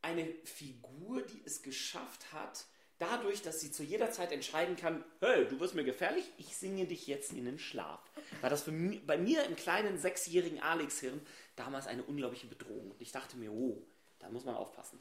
eine 0.00 0.26
Figur, 0.44 1.20
die 1.20 1.42
es 1.44 1.62
geschafft 1.62 2.32
hat, 2.32 2.64
dadurch, 3.10 3.42
dass 3.42 3.60
sie 3.60 3.70
zu 3.70 3.82
jeder 3.82 4.10
Zeit 4.10 4.32
entscheiden 4.32 4.76
kann, 4.76 5.04
hey, 5.20 5.46
du 5.46 5.60
wirst 5.60 5.74
mir 5.74 5.84
gefährlich, 5.84 6.24
ich 6.38 6.56
singe 6.56 6.86
dich 6.86 7.06
jetzt 7.06 7.32
in 7.32 7.44
den 7.44 7.58
Schlaf. 7.58 8.00
War 8.40 8.50
das 8.50 8.62
für 8.62 8.72
mi- 8.72 9.00
bei 9.06 9.18
mir 9.18 9.44
im 9.44 9.56
kleinen 9.56 9.98
sechsjährigen 9.98 10.60
Alex-Hirn 10.62 11.20
damals 11.56 11.86
eine 11.86 12.02
unglaubliche 12.02 12.46
Bedrohung. 12.46 12.90
Und 12.92 13.00
ich 13.00 13.12
dachte 13.12 13.36
mir, 13.36 13.52
oh, 13.52 13.82
da 14.18 14.28
muss 14.30 14.44
man 14.44 14.54
aufpassen. 14.54 14.98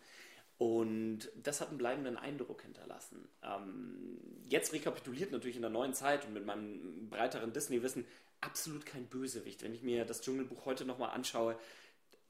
Und 0.58 1.30
das 1.42 1.62
hat 1.62 1.70
einen 1.70 1.78
bleibenden 1.78 2.18
Eindruck 2.18 2.62
hinterlassen. 2.62 3.28
Ähm, 3.42 4.18
jetzt 4.48 4.72
rekapituliert 4.74 5.32
natürlich 5.32 5.56
in 5.56 5.62
der 5.64 5.72
neuen 5.72 5.94
Zeit 5.94 6.26
und 6.26 6.34
mit 6.34 6.46
meinem 6.46 7.10
breiteren 7.10 7.54
Disney-Wissen 7.54 8.06
absolut 8.42 8.86
kein 8.86 9.08
Bösewicht. 9.08 9.64
Wenn 9.64 9.74
ich 9.74 9.82
mir 9.82 10.06
das 10.06 10.22
Dschungelbuch 10.22 10.66
heute 10.66 10.86
nochmal 10.86 11.10
anschaue, 11.12 11.58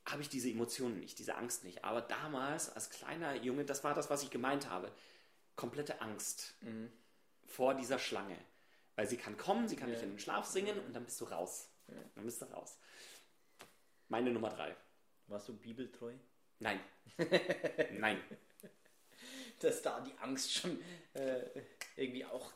habe 0.06 0.22
ich 0.22 0.30
diese 0.30 0.50
Emotionen 0.50 1.00
nicht, 1.00 1.18
diese 1.20 1.36
Angst 1.36 1.64
nicht. 1.64 1.84
Aber 1.84 2.02
damals, 2.02 2.70
als 2.76 2.90
kleiner 2.90 3.36
Junge, 3.36 3.66
das 3.66 3.84
war 3.84 3.94
das, 3.94 4.10
was 4.10 4.24
ich 4.24 4.30
gemeint 4.30 4.70
habe. 4.70 4.92
Komplette 5.56 6.02
Angst 6.02 6.56
vor 7.46 7.76
dieser 7.76 8.00
Schlange. 8.00 8.38
Weil 8.96 9.08
sie 9.08 9.18
kann 9.18 9.38
kommen, 9.38 9.68
sie 9.68 9.76
kann 9.76 9.90
dich 9.90 10.04
in 10.04 10.10
den 10.10 10.20
Schlaf 10.20 10.46
singen 10.46 10.80
und 10.80 10.94
dann 10.94 11.06
bist 11.06 11.20
du 11.22 11.26
raus. 11.26 11.70
Dann 12.16 12.26
bist 12.26 12.42
du 12.42 12.46
raus. 12.46 12.78
Meine 14.08 14.32
Nummer 14.32 14.50
drei. 14.50 14.76
Warst 15.28 15.50
du 15.50 15.58
bibeltreu? 15.58 16.14
Nein. 16.60 16.80
Nein. 17.92 18.22
Dass 19.60 19.82
da 19.82 20.02
die 20.02 20.18
Angst 20.22 20.54
schon 20.54 20.80
äh, 21.14 21.42
irgendwie 21.96 22.26
auch 22.26 22.52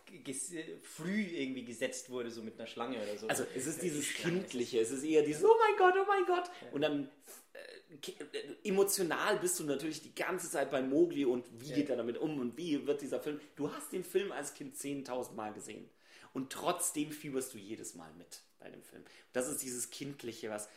früh 0.84 1.22
irgendwie 1.22 1.64
gesetzt 1.64 2.10
wurde, 2.10 2.32
so 2.32 2.42
mit 2.42 2.60
einer 2.60 2.68
Schlange 2.68 2.98
oder 3.02 3.18
so. 3.18 3.28
Also 3.28 3.46
es 3.56 3.68
ist 3.68 3.80
Äh, 3.80 3.82
dieses 3.84 4.14
Kindliche, 4.14 4.80
es 4.80 4.92
ist 4.92 5.04
eher 5.04 5.24
dieses, 5.24 5.44
oh 5.44 5.56
mein 5.60 5.78
Gott, 5.78 5.94
oh 6.02 6.06
mein 6.08 6.26
Gott. 6.26 6.50
Und 6.72 6.82
dann 6.82 7.10
äh, 7.54 8.12
äh, 8.12 8.56
emotional 8.64 9.38
bist 9.40 9.60
du 9.60 9.64
natürlich 9.64 10.02
die 10.02 10.14
ganze 10.14 10.50
Zeit 10.50 10.72
bei 10.72 10.82
Mowgli 10.82 11.26
und 11.26 11.46
wie 11.60 11.72
geht 11.72 11.90
er 11.90 11.96
damit 11.96 12.18
um 12.18 12.40
und 12.40 12.58
wie 12.58 12.86
wird 12.86 13.02
dieser 13.02 13.20
Film. 13.20 13.40
Du 13.56 13.72
hast 13.72 13.92
den 13.94 14.04
Film 14.04 14.32
als 14.32 14.54
Kind 14.54 14.76
10.000 14.76 15.34
Mal 15.34 15.54
gesehen. 15.54 15.90
Und 16.34 16.52
trotzdem 16.52 17.12
fieberst 17.12 17.54
du 17.54 17.58
jedes 17.58 17.96
Mal 17.96 18.12
mit 18.14 18.42
bei 18.60 18.70
dem 18.70 18.84
Film. 18.84 19.04
Das 19.34 19.48
ist 19.48 19.62
dieses 19.64 19.90
Kindliche, 19.90 20.50
was 20.50 20.68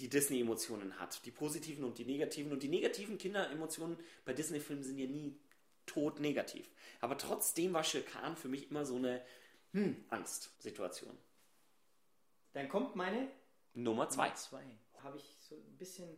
die 0.00 0.08
Disney-Emotionen 0.08 0.98
hat. 0.98 1.24
Die 1.26 1.30
positiven 1.30 1.84
und 1.84 1.98
die 1.98 2.04
negativen. 2.04 2.52
Und 2.52 2.62
die 2.62 2.68
negativen 2.68 3.18
Kinderemotionen 3.18 3.98
bei 4.24 4.32
Disney-Filmen 4.32 4.82
sind 4.82 4.98
ja 4.98 5.06
nie 5.06 5.38
tot 5.86 6.20
negativ. 6.20 6.68
Aber 7.00 7.18
trotzdem 7.18 7.72
war 7.72 7.84
Shere 7.84 8.04
Khan 8.04 8.36
für 8.36 8.48
mich 8.48 8.70
immer 8.70 8.84
so 8.84 8.96
eine 8.96 9.22
hm, 9.72 10.04
Angstsituation. 10.08 11.16
Dann 12.52 12.68
kommt 12.68 12.96
meine 12.96 13.28
Nummer 13.74 14.08
zwei. 14.08 14.24
Nummer 14.24 14.36
zwei. 14.36 14.62
Habe 15.02 15.16
ich 15.18 15.36
so 15.40 15.54
ein 15.56 15.78
bisschen 15.78 16.08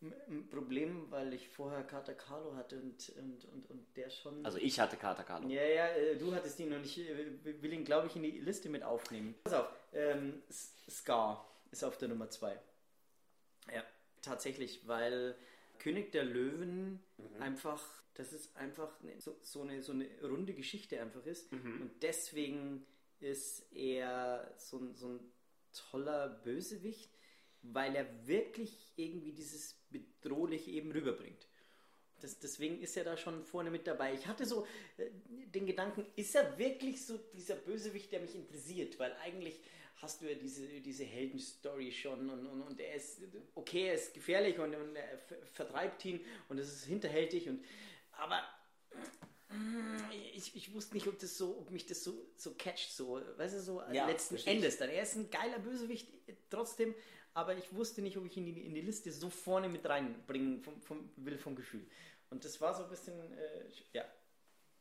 ein- 0.00 0.48
Problem, 0.48 1.10
weil 1.10 1.34
ich 1.34 1.48
vorher 1.48 1.82
Kater 1.82 2.14
Carlo 2.14 2.54
hatte 2.54 2.76
und, 2.80 3.08
und, 3.16 3.44
und, 3.46 3.70
und 3.70 3.96
der 3.96 4.10
schon. 4.10 4.44
Also 4.44 4.58
ich 4.58 4.78
hatte 4.78 4.96
Kater 4.96 5.24
Carlo. 5.24 5.48
ja, 5.48 5.62
ja, 5.62 5.88
äh, 5.88 6.16
du 6.16 6.32
hattest 6.34 6.58
ihn 6.60 6.72
und 6.72 6.84
ich 6.84 6.98
äh, 7.00 7.62
will 7.62 7.72
ihn, 7.72 7.84
glaube 7.84 8.06
ich, 8.06 8.14
in 8.16 8.22
die 8.22 8.38
Liste 8.38 8.68
mit 8.68 8.82
aufnehmen. 8.84 9.34
Pass 9.44 9.54
auf, 9.54 9.66
ähm, 9.92 10.42
Scar 10.88 11.44
ist 11.72 11.82
auf 11.84 11.98
der 11.98 12.08
Nummer 12.08 12.30
zwei. 12.30 12.58
Ja, 13.74 13.84
tatsächlich, 14.22 14.86
weil 14.86 15.34
König 15.78 16.12
der 16.12 16.24
Löwen 16.24 17.00
einfach, 17.40 17.84
das 18.14 18.32
ist 18.32 18.56
einfach 18.56 19.00
ne- 19.02 19.20
so, 19.20 19.36
so, 19.42 19.62
eine, 19.62 19.82
so 19.82 19.92
eine 19.92 20.06
runde 20.22 20.54
Geschichte 20.54 21.00
einfach 21.00 21.24
ist. 21.26 21.52
Und 21.52 21.90
deswegen 22.02 22.84
ist 23.20 23.64
er 23.72 24.52
so, 24.58 24.78
ein- 24.78 24.94
so 24.94 25.08
ein 25.08 25.20
toller 25.90 26.28
Bösewicht, 26.28 27.10
weil 27.62 27.94
er 27.96 28.26
wirklich 28.26 28.92
irgendwie 28.96 29.32
dieses 29.32 29.74
Bedrohliche 29.90 30.70
eben 30.70 30.90
rüberbringt. 30.92 31.46
Das, 32.20 32.38
deswegen 32.40 32.80
ist 32.80 32.96
er 32.96 33.04
da 33.04 33.16
schon 33.16 33.44
vorne 33.44 33.70
mit 33.70 33.86
dabei. 33.86 34.12
Ich 34.14 34.26
hatte 34.26 34.44
so 34.44 34.66
äh, 34.96 35.08
den 35.54 35.66
Gedanken, 35.66 36.04
ist 36.16 36.34
er 36.34 36.58
wirklich 36.58 37.04
so 37.06 37.16
dieser 37.32 37.54
Bösewicht, 37.54 38.10
der 38.10 38.20
mich 38.20 38.34
interessiert? 38.34 38.98
Weil 38.98 39.12
eigentlich 39.22 39.60
hast 40.00 40.20
du 40.22 40.26
ja 40.30 40.34
diese, 40.34 40.66
diese 40.80 41.04
Heldenstory 41.04 41.90
schon 41.92 42.30
und, 42.30 42.46
und, 42.46 42.62
und 42.62 42.80
er 42.80 42.94
ist, 42.94 43.20
okay, 43.54 43.88
er 43.88 43.94
ist 43.94 44.14
gefährlich 44.14 44.58
und, 44.58 44.74
und 44.74 44.94
er 44.96 45.18
ver- 45.18 45.44
vertreibt 45.52 46.04
ihn 46.04 46.20
und 46.48 46.58
es 46.58 46.68
ist 46.72 46.84
hinterhältig 46.86 47.48
und 47.48 47.64
aber 48.12 48.42
ich, 50.34 50.54
ich 50.54 50.72
wusste 50.74 50.94
nicht, 50.94 51.06
ob 51.06 51.18
das 51.18 51.36
so, 51.38 51.58
ob 51.58 51.70
mich 51.70 51.86
das 51.86 52.04
so, 52.04 52.12
so 52.36 52.54
catcht, 52.54 52.92
so, 52.92 53.20
weißt 53.38 53.54
du, 53.56 53.60
so 53.62 53.82
Ja, 53.92 54.06
letzten. 54.06 54.36
Endes 54.46 54.76
dann. 54.76 54.90
Er 54.90 55.02
ist 55.02 55.16
ein 55.16 55.30
geiler 55.30 55.58
Bösewicht 55.58 56.08
äh, 56.28 56.34
trotzdem, 56.50 56.94
aber 57.34 57.56
ich 57.56 57.72
wusste 57.74 58.02
nicht, 58.02 58.16
ob 58.18 58.26
ich 58.26 58.36
ihn 58.36 58.46
in 58.46 58.54
die, 58.54 58.66
in 58.66 58.74
die 58.74 58.82
Liste 58.82 59.10
so 59.10 59.30
vorne 59.30 59.68
mit 59.68 59.86
reinbringen 59.88 60.60
vom, 60.62 60.80
vom, 60.82 61.10
will 61.16 61.38
vom 61.38 61.56
Gefühl. 61.56 61.86
Und 62.30 62.44
das 62.44 62.60
war 62.60 62.74
so 62.74 62.84
ein 62.84 62.90
bisschen, 62.90 63.14
äh, 63.38 63.64
ja, 63.94 64.04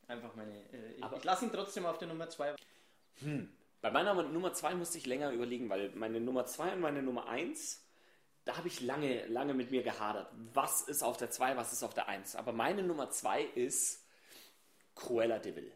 einfach 0.08 0.36
meine. 0.36 0.54
Äh, 0.74 0.94
ich 0.98 1.04
Aber- 1.04 1.18
ich 1.18 1.24
lasse 1.24 1.46
ihn 1.46 1.52
trotzdem 1.52 1.86
auf 1.86 1.98
der 1.98 2.10
Nummer 2.10 2.30
2. 2.30 2.56
Bei 3.82 3.92
meiner 3.92 4.14
Nummer 4.14 4.54
2 4.54 4.76
musste 4.76 4.98
ich 4.98 5.06
länger 5.06 5.32
überlegen, 5.32 5.70
weil 5.70 5.92
meine 5.92 6.20
Nummer 6.20 6.46
2 6.46 6.74
und 6.74 6.82
meine 6.82 7.04
Nummer 7.04 7.28
1, 7.28 7.84
da 8.46 8.58
habe 8.58 8.68
ich 8.68 8.82
lange, 8.82 9.26
lange 9.28 9.54
mit 9.54 9.72
mir 9.72 9.84
gehadert. 9.84 10.32
Was 10.54 10.82
ist 10.82 11.04
auf 11.04 11.18
der 11.18 11.30
2, 11.30 11.58
was 11.58 11.74
ist 11.74 11.84
auf 11.84 11.94
der 11.94 12.08
1? 12.08 12.36
Aber 12.36 12.54
meine 12.54 12.84
Nummer 12.84 13.12
2 13.12 13.44
ist 13.44 14.04
Cruella 14.96 15.40
de 15.40 15.56
Vil. 15.56 15.72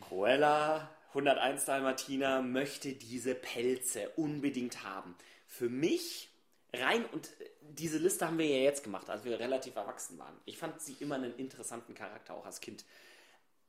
Cruella, 0.00 0.90
101 1.10 1.66
Dalmatiner, 1.66 2.42
möchte 2.42 2.94
diese 2.94 3.34
Pelze 3.34 4.08
unbedingt 4.16 4.82
haben. 4.82 5.14
Für 5.46 5.68
mich 5.68 6.30
rein, 6.72 7.04
und 7.06 7.30
diese 7.60 7.98
Liste 7.98 8.26
haben 8.26 8.38
wir 8.38 8.46
ja 8.46 8.62
jetzt 8.62 8.82
gemacht, 8.82 9.08
als 9.08 9.24
wir 9.24 9.38
relativ 9.38 9.76
erwachsen 9.76 10.18
waren. 10.18 10.36
Ich 10.46 10.58
fand 10.58 10.80
sie 10.80 10.96
immer 11.00 11.14
einen 11.14 11.36
interessanten 11.36 11.94
Charakter, 11.94 12.34
auch 12.34 12.46
als 12.46 12.60
Kind. 12.60 12.84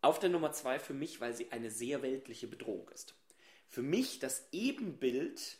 Auf 0.04 0.20
der 0.20 0.30
Nummer 0.30 0.52
zwei 0.52 0.80
für 0.80 0.94
mich, 0.94 1.22
weil 1.22 1.34
sie 1.34 1.52
eine 1.54 1.72
sehr 1.72 2.02
weltliche 2.02 2.46
Bedrohung 2.46 2.90
ist. 2.90 3.16
Für 3.70 3.82
mich 3.82 4.20
das 4.20 4.46
Ebenbild 4.52 5.58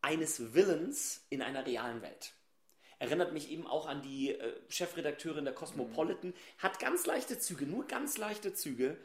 eines 0.00 0.54
Villains 0.54 1.26
in 1.28 1.42
einer 1.42 1.66
realen 1.66 2.00
Welt. 2.00 2.32
Erinnert 2.98 3.34
mich 3.34 3.50
eben 3.50 3.66
auch 3.66 3.86
an 3.86 4.00
die 4.00 4.30
äh, 4.30 4.54
Chefredakteurin 4.70 5.44
der 5.44 5.52
Cosmopolitan. 5.52 6.32
Hat 6.58 6.78
ganz 6.78 7.04
leichte 7.04 7.38
Züge, 7.38 7.66
nur 7.66 7.86
ganz 7.86 8.16
leichte 8.16 8.54
Züge 8.54 8.96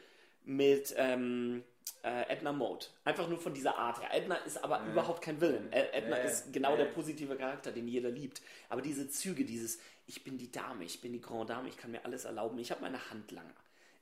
mit 0.44 0.94
ähm, 0.96 1.62
äh, 2.02 2.32
Edna 2.32 2.52
Mode. 2.52 2.86
Einfach 3.04 3.28
nur 3.28 3.38
von 3.38 3.52
dieser 3.52 3.76
Art 3.76 4.00
her. 4.00 4.14
Edna 4.14 4.36
ist 4.36 4.64
aber 4.64 4.82
überhaupt 4.86 5.20
kein 5.20 5.42
Villain. 5.42 5.70
Ed- 5.72 5.92
Edna 5.92 6.16
ja. 6.16 6.24
ist 6.24 6.54
genau 6.54 6.74
der 6.74 6.86
positive 6.86 7.36
Charakter, 7.36 7.70
den 7.70 7.86
jeder 7.86 8.08
liebt. 8.08 8.40
Aber 8.70 8.80
diese 8.80 9.10
Züge, 9.10 9.44
dieses, 9.44 9.78
ich 10.06 10.24
bin 10.24 10.38
die 10.38 10.50
Dame, 10.50 10.84
ich 10.84 11.02
bin 11.02 11.12
die 11.12 11.20
Grande 11.20 11.52
Dame, 11.52 11.68
ich 11.68 11.76
kann 11.76 11.90
mir 11.90 12.02
alles 12.06 12.24
erlauben, 12.24 12.58
ich 12.58 12.70
habe 12.70 12.80
meine 12.80 13.10
Hand 13.10 13.30
lang 13.30 13.52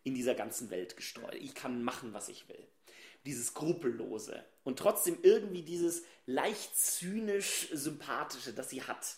in 0.06 0.14
dieser 0.14 0.34
ganzen 0.34 0.70
Welt 0.70 0.96
gestreut. 0.96 1.34
Ich 1.34 1.54
kann 1.54 1.82
machen, 1.82 2.14
was 2.14 2.28
ich 2.28 2.48
will. 2.48 2.64
Dieses 3.24 3.48
Skrupellose 3.48 4.44
und 4.62 4.78
trotzdem 4.78 5.18
irgendwie 5.22 5.62
dieses 5.62 6.04
leicht 6.26 6.78
zynisch 6.78 7.68
sympathische, 7.72 8.52
das 8.52 8.70
sie 8.70 8.82
hat, 8.84 9.16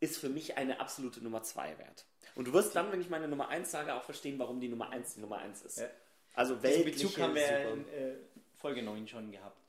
ist 0.00 0.18
für 0.18 0.28
mich 0.28 0.56
eine 0.56 0.80
absolute 0.80 1.22
Nummer 1.22 1.42
zwei 1.44 1.78
wert. 1.78 2.04
Und 2.34 2.48
du 2.48 2.52
wirst 2.52 2.74
dann, 2.74 2.90
wenn 2.90 3.00
ich 3.00 3.08
meine 3.10 3.28
Nummer 3.28 3.48
eins 3.48 3.70
sage, 3.70 3.94
auch 3.94 4.02
verstehen, 4.02 4.40
warum 4.40 4.60
die 4.60 4.68
Nummer 4.68 4.90
eins 4.90 5.14
die 5.14 5.20
Nummer 5.20 5.38
eins 5.38 5.62
ist. 5.62 5.78
Ja. 5.78 5.88
Also 6.34 6.54
Diesen 6.56 6.64
weltliche, 6.64 7.06
Bezug 7.06 7.22
haben 7.22 7.34
wir 7.36 7.68
in 7.70 7.88
äh, 7.90 8.14
Folge 8.56 8.82
9 8.82 9.06
schon 9.06 9.30
gehabt. 9.30 9.60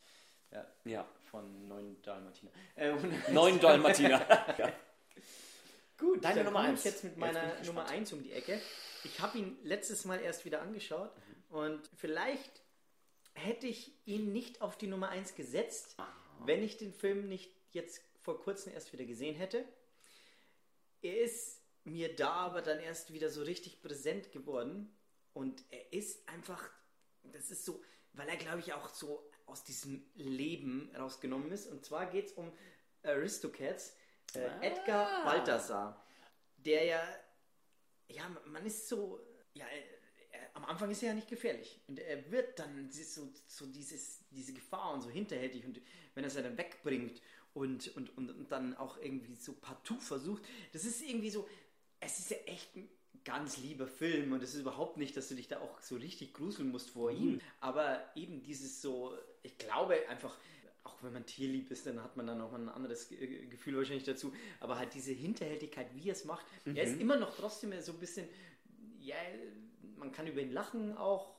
Ja, 0.52 0.66
ja. 0.86 1.06
von 1.30 1.68
9 1.68 2.02
Dalmatiner. 2.02 2.52
Äh, 2.76 2.90
und- 2.90 3.30
Neun 3.34 3.60
Dalmatiner. 3.60 4.26
ja. 4.58 4.72
Gut, 5.98 6.24
Deine 6.26 6.36
dann 6.38 6.46
Nummer 6.46 6.60
komme 6.62 6.70
eins. 6.70 6.80
ich 6.80 6.86
jetzt 6.86 7.04
mit 7.04 7.14
Jetzt 7.14 7.20
meiner 7.20 7.60
ich 7.62 7.68
Nummer 7.68 7.82
gespannt. 7.84 8.00
1 8.02 8.14
um 8.14 8.24
die 8.24 8.32
Ecke. 8.32 8.60
Ich 9.06 9.20
habe 9.20 9.38
ihn 9.38 9.58
letztes 9.64 10.04
Mal 10.06 10.20
erst 10.20 10.46
wieder 10.46 10.62
angeschaut 10.62 11.12
und 11.50 11.90
vielleicht 11.96 12.64
hätte 13.34 13.68
ich 13.68 13.94
ihn 14.06 14.34
nicht 14.34 14.62
auf 14.62 14.78
die 14.78 14.88
Nummer 14.88 15.10
1 15.10 15.36
gesetzt, 15.36 15.96
wenn 16.46 16.64
ich 16.64 16.78
den 16.78 16.92
Film 16.92 17.28
nicht 17.30 17.54
jetzt 17.72 18.02
vor 18.22 18.40
kurzem 18.40 18.74
erst 18.74 18.92
wieder 18.94 19.06
gesehen 19.06 19.36
hätte. 19.36 19.64
Er 21.02 21.22
ist 21.22 21.62
mir 21.84 22.16
da 22.16 22.32
aber 22.32 22.64
dann 22.64 22.80
erst 22.80 23.14
wieder 23.14 23.30
so 23.30 23.44
richtig 23.44 23.84
präsent 23.84 24.32
geworden 24.32 24.92
und 25.34 25.64
er 25.70 25.94
ist 25.94 26.28
einfach, 26.28 26.68
das 27.22 27.52
ist 27.52 27.64
so, 27.64 27.84
weil 28.14 28.28
er 28.28 28.38
glaube 28.38 28.62
ich 28.62 28.74
auch 28.74 28.90
so 28.90 29.30
aus 29.46 29.64
diesem 29.64 30.04
Leben 30.16 30.92
rausgenommen 30.98 31.52
ist. 31.52 31.68
Und 31.68 31.86
zwar 31.86 32.08
geht 32.08 32.28
es 32.28 32.32
um 32.32 32.52
Aristocats, 33.04 33.96
äh, 34.34 34.50
Edgar 34.62 35.24
Balthasar, 35.26 36.04
der 36.58 36.86
ja, 36.86 37.04
ja, 38.10 38.30
man 38.46 38.66
ist 38.66 38.88
so, 38.88 39.20
ja, 39.54 39.66
er, 40.32 40.56
am 40.56 40.66
Anfang 40.66 40.90
ist 40.90 41.04
er 41.04 41.10
ja 41.10 41.16
nicht 41.16 41.30
gefährlich. 41.30 41.80
Und 41.88 42.00
er 42.00 42.32
wird 42.32 42.60
dann 42.60 42.90
so, 42.92 43.30
so 43.48 43.66
dieses, 43.68 44.20
diese 44.32 44.54
Gefahr 44.54 44.94
und 44.94 45.02
so 45.02 45.10
hinterhältig 45.10 45.66
und 45.66 45.82
wenn 46.14 46.24
er 46.24 46.28
es 46.28 46.36
dann 46.36 46.58
wegbringt 46.58 47.22
und, 47.54 47.96
und, 47.96 48.16
und, 48.18 48.30
und 48.30 48.52
dann 48.52 48.76
auch 48.76 48.98
irgendwie 48.98 49.36
so 49.36 49.54
partout 49.54 50.00
versucht, 50.00 50.44
das 50.74 50.86
ist 50.86 51.02
irgendwie 51.02 51.30
so, 51.30 51.48
es 52.00 52.20
ist 52.20 52.32
ja 52.32 52.38
echt 52.46 52.76
ein 52.76 52.90
ganz 53.24 53.58
lieber 53.58 53.88
Film 53.88 54.34
und 54.34 54.44
es 54.44 54.54
ist 54.54 54.62
überhaupt 54.62 54.98
nicht, 54.98 55.18
dass 55.18 55.30
du 55.30 55.36
dich 55.36 55.48
da 55.48 55.60
auch 55.60 55.82
so 55.82 55.96
richtig 55.96 56.34
gruseln 56.34 56.70
musst 56.70 56.92
vor 56.92 57.12
ihm, 57.12 57.42
aber 57.60 58.04
eben 58.16 58.42
dieses 58.44 58.82
so, 58.82 59.18
ich 59.42 59.58
glaube 59.58 60.08
einfach, 60.10 60.38
auch 60.86 61.02
wenn 61.04 61.14
man 61.14 61.26
tierlieb 61.26 61.72
ist, 61.72 61.86
dann 61.86 62.02
hat 62.04 62.16
man 62.16 62.28
dann 62.28 62.40
auch 62.42 62.54
ein 62.54 62.70
anderes 62.70 63.10
Ge- 63.10 63.48
Gefühl 63.48 63.76
wahrscheinlich 63.78 64.04
dazu, 64.06 64.34
aber 64.60 64.78
halt 64.78 64.94
diese 64.94 65.12
Hinterhältigkeit, 65.12 65.88
wie 65.96 66.10
er 66.10 66.14
es 66.14 66.26
macht, 66.26 66.46
er 66.66 66.84
ist 66.84 67.00
immer 67.02 67.18
noch 67.18 67.36
trotzdem 67.36 67.74
so 67.82 67.92
ein 67.92 68.00
bisschen, 68.00 68.28
ja, 69.00 69.16
man 69.98 70.12
kann 70.12 70.28
über 70.28 70.42
ihn 70.42 70.52
lachen 70.52 70.96
auch, 70.98 71.36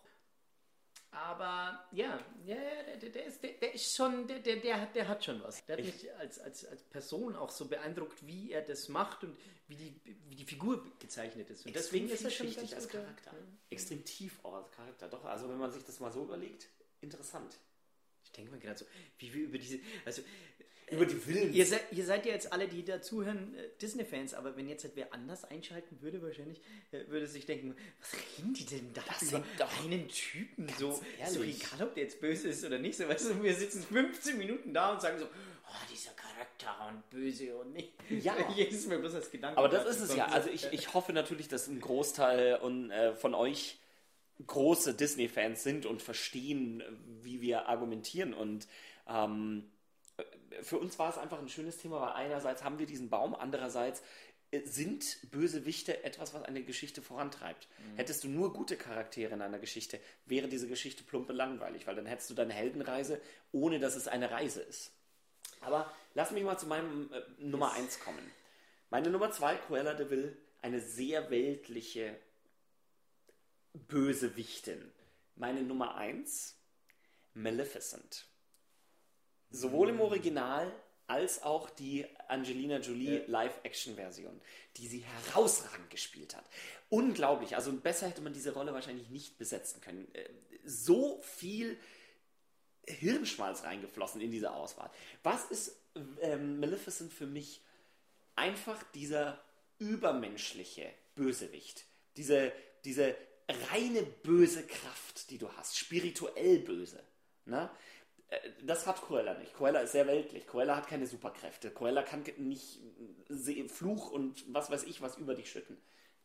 aber 1.12 1.86
ja, 1.92 2.18
ja, 2.44 2.56
ja, 2.56 2.96
der, 3.00 3.10
der, 3.10 3.24
ist, 3.24 3.42
der, 3.42 3.52
der 3.52 3.74
ist 3.74 3.94
schon, 3.96 4.26
der, 4.26 4.40
der, 4.40 4.56
der, 4.56 4.80
hat, 4.82 4.94
der 4.94 5.08
hat 5.08 5.24
schon 5.24 5.42
was. 5.42 5.64
Der 5.64 5.78
hat 5.78 5.84
mich 5.84 6.12
als, 6.18 6.38
als, 6.38 6.66
als 6.66 6.82
Person 6.82 7.36
auch 7.36 7.50
so 7.50 7.66
beeindruckt, 7.68 8.26
wie 8.26 8.52
er 8.52 8.60
das 8.60 8.88
macht 8.88 9.24
und 9.24 9.34
wie 9.68 9.76
die, 9.76 10.00
wie 10.28 10.34
die 10.34 10.44
Figur 10.44 10.84
gezeichnet 10.98 11.48
ist. 11.48 11.64
Und 11.64 11.74
deswegen 11.74 12.08
ist 12.10 12.22
er 12.24 12.30
schon 12.30 12.54
ganz 12.54 12.72
als 12.74 12.88
Charakter. 12.88 13.32
Extrem 13.70 14.04
tief 14.04 14.44
auch 14.44 14.54
als 14.54 14.70
Charakter. 14.72 15.08
Doch, 15.08 15.24
also 15.24 15.48
wenn 15.48 15.58
man 15.58 15.72
sich 15.72 15.84
das 15.84 16.00
mal 16.00 16.12
so 16.12 16.24
überlegt, 16.24 16.68
interessant. 17.00 17.56
Denke 18.36 18.52
mir 18.52 18.58
gerade 18.58 18.78
so, 18.78 18.84
wie 19.18 19.32
wir 19.32 19.44
über 19.44 19.58
diese, 19.58 19.78
also 20.04 20.22
Über 20.90 21.04
die 21.04 21.16
Filme. 21.16 21.50
Ihr 21.52 21.66
seid, 21.66 21.82
ihr 21.90 22.04
seid 22.04 22.26
ja 22.26 22.32
jetzt 22.32 22.52
alle, 22.52 22.68
die 22.68 22.84
dazuhören, 22.84 23.54
äh, 23.56 23.68
Disney-Fans, 23.82 24.34
aber 24.34 24.56
wenn 24.56 24.68
jetzt 24.68 24.84
halt 24.84 24.94
wer 24.94 25.12
anders 25.12 25.44
einschalten 25.44 26.00
würde, 26.00 26.22
wahrscheinlich, 26.22 26.60
äh, 26.92 27.00
würde 27.08 27.26
sich 27.26 27.44
denken, 27.44 27.74
was 28.00 28.12
reden 28.38 28.54
die 28.54 28.66
denn 28.66 28.92
da 28.94 29.02
Das 29.08 29.22
über 29.22 29.30
sind 29.32 29.44
doch 29.58 29.84
einen 29.84 30.06
Typen? 30.08 30.68
So, 30.78 31.02
so 31.26 31.42
egal, 31.42 31.82
ob 31.82 31.94
der 31.94 32.04
jetzt 32.04 32.20
böse 32.20 32.48
ist 32.48 32.64
oder 32.64 32.78
nicht. 32.78 32.96
So, 32.96 33.08
weißt 33.08 33.30
du, 33.30 33.42
wir 33.42 33.54
sitzen 33.56 33.82
15 33.82 34.38
Minuten 34.38 34.72
da 34.72 34.92
und 34.92 35.00
sagen 35.00 35.18
so, 35.18 35.24
oh, 35.24 35.86
dieser 35.92 36.12
Charakter 36.12 36.88
und 36.88 37.10
böse 37.10 37.56
und 37.56 37.72
nicht. 37.72 37.92
Ja. 38.08 38.36
Jedes 38.54 38.86
Mal 38.86 39.00
bloß 39.00 39.14
als 39.16 39.30
Gedanke. 39.32 39.58
Aber 39.58 39.68
das 39.68 39.86
ist 39.96 40.10
es 40.10 40.14
ja. 40.16 40.26
Also 40.26 40.50
ich, 40.50 40.72
ich 40.72 40.94
hoffe 40.94 41.12
natürlich, 41.12 41.48
dass 41.48 41.66
ein 41.66 41.80
Großteil 41.80 42.60
und, 42.60 42.92
äh, 42.92 43.12
von 43.12 43.34
euch 43.34 43.78
große 44.44 44.94
Disney-Fans 44.94 45.62
sind 45.62 45.86
und 45.86 46.02
verstehen, 46.02 46.82
wie 47.22 47.40
wir 47.40 47.68
argumentieren. 47.68 48.34
Und 48.34 48.66
ähm, 49.08 49.70
für 50.62 50.78
uns 50.78 50.98
war 50.98 51.10
es 51.10 51.18
einfach 51.18 51.38
ein 51.38 51.48
schönes 51.48 51.78
Thema, 51.78 52.00
weil 52.00 52.12
einerseits 52.12 52.64
haben 52.64 52.78
wir 52.78 52.86
diesen 52.86 53.08
Baum, 53.08 53.34
andererseits 53.34 54.02
äh, 54.50 54.60
sind 54.64 55.18
Bösewichte 55.30 56.04
etwas, 56.04 56.34
was 56.34 56.42
eine 56.42 56.62
Geschichte 56.62 57.02
vorantreibt. 57.02 57.68
Hättest 57.96 58.24
du 58.24 58.28
nur 58.28 58.52
gute 58.52 58.76
Charaktere 58.76 59.34
in 59.34 59.42
einer 59.42 59.58
Geschichte, 59.58 60.00
wäre 60.26 60.48
diese 60.48 60.68
Geschichte 60.68 61.02
plumpe 61.02 61.32
langweilig, 61.32 61.86
weil 61.86 61.96
dann 61.96 62.06
hättest 62.06 62.30
du 62.30 62.34
deine 62.34 62.52
Heldenreise, 62.52 63.20
ohne 63.52 63.78
dass 63.78 63.96
es 63.96 64.08
eine 64.08 64.30
Reise 64.30 64.60
ist. 64.62 64.92
Aber 65.60 65.90
lass 66.14 66.30
mich 66.30 66.44
mal 66.44 66.58
zu 66.58 66.66
meinem 66.66 67.10
äh, 67.12 67.22
Nummer 67.42 67.72
1 67.72 68.00
kommen. 68.00 68.30
Meine 68.90 69.10
Nummer 69.10 69.32
2, 69.32 69.56
Cruella 69.56 69.94
de 69.94 70.10
Vil, 70.10 70.36
eine 70.62 70.80
sehr 70.80 71.30
weltliche 71.30 72.16
Bösewichtin. 73.88 74.90
Meine 75.36 75.62
Nummer 75.62 75.96
1, 75.96 76.56
Maleficent. 77.34 78.26
Sowohl 79.50 79.90
im 79.90 80.00
Original 80.00 80.72
als 81.06 81.42
auch 81.42 81.70
die 81.70 82.04
Angelina 82.28 82.78
Jolie 82.78 83.22
Live-Action-Version, 83.26 84.40
die 84.76 84.88
sie 84.88 85.04
herausragend 85.04 85.88
gespielt 85.90 86.36
hat. 86.36 86.44
Unglaublich, 86.88 87.54
also 87.54 87.72
besser 87.72 88.08
hätte 88.08 88.22
man 88.22 88.32
diese 88.32 88.54
Rolle 88.54 88.74
wahrscheinlich 88.74 89.08
nicht 89.10 89.38
besetzen 89.38 89.80
können. 89.80 90.08
Äh, 90.14 90.28
So 90.64 91.20
viel 91.22 91.78
Hirnschmalz 92.88 93.62
reingeflossen 93.64 94.20
in 94.20 94.30
diese 94.30 94.52
Auswahl. 94.52 94.90
Was 95.22 95.44
ist 95.44 95.76
ähm, 96.22 96.58
Maleficent 96.60 97.12
für 97.12 97.26
mich? 97.26 97.60
Einfach 98.34 98.82
dieser 98.94 99.40
übermenschliche 99.78 100.90
Bösewicht. 101.14 101.84
Diese, 102.16 102.52
diese 102.84 103.16
reine 103.48 104.02
böse 104.02 104.66
Kraft, 104.66 105.30
die 105.30 105.38
du 105.38 105.50
hast. 105.52 105.78
Spirituell 105.78 106.58
böse. 106.60 107.02
Ne? 107.44 107.70
Äh, 108.28 108.38
Das 108.62 108.86
hat 108.86 109.00
Cruella 109.02 109.34
nicht. 109.34 109.54
Cruella 109.54 109.80
ist 109.80 109.92
sehr 109.92 110.06
weltlich. 110.06 110.46
Cruella 110.46 110.76
hat 110.76 110.88
keine 110.88 111.06
Superkräfte. 111.06 111.70
Cruella 111.70 112.02
kann 112.02 112.24
nicht 112.38 112.80
Fluch 113.68 114.10
und 114.10 114.44
was 114.52 114.70
weiß 114.70 114.84
ich 114.84 115.00
was 115.00 115.16
über 115.16 115.34
dich 115.34 115.50
schütten. 115.50 115.76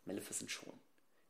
Maleficent 0.06 0.52
schon. 0.52 0.74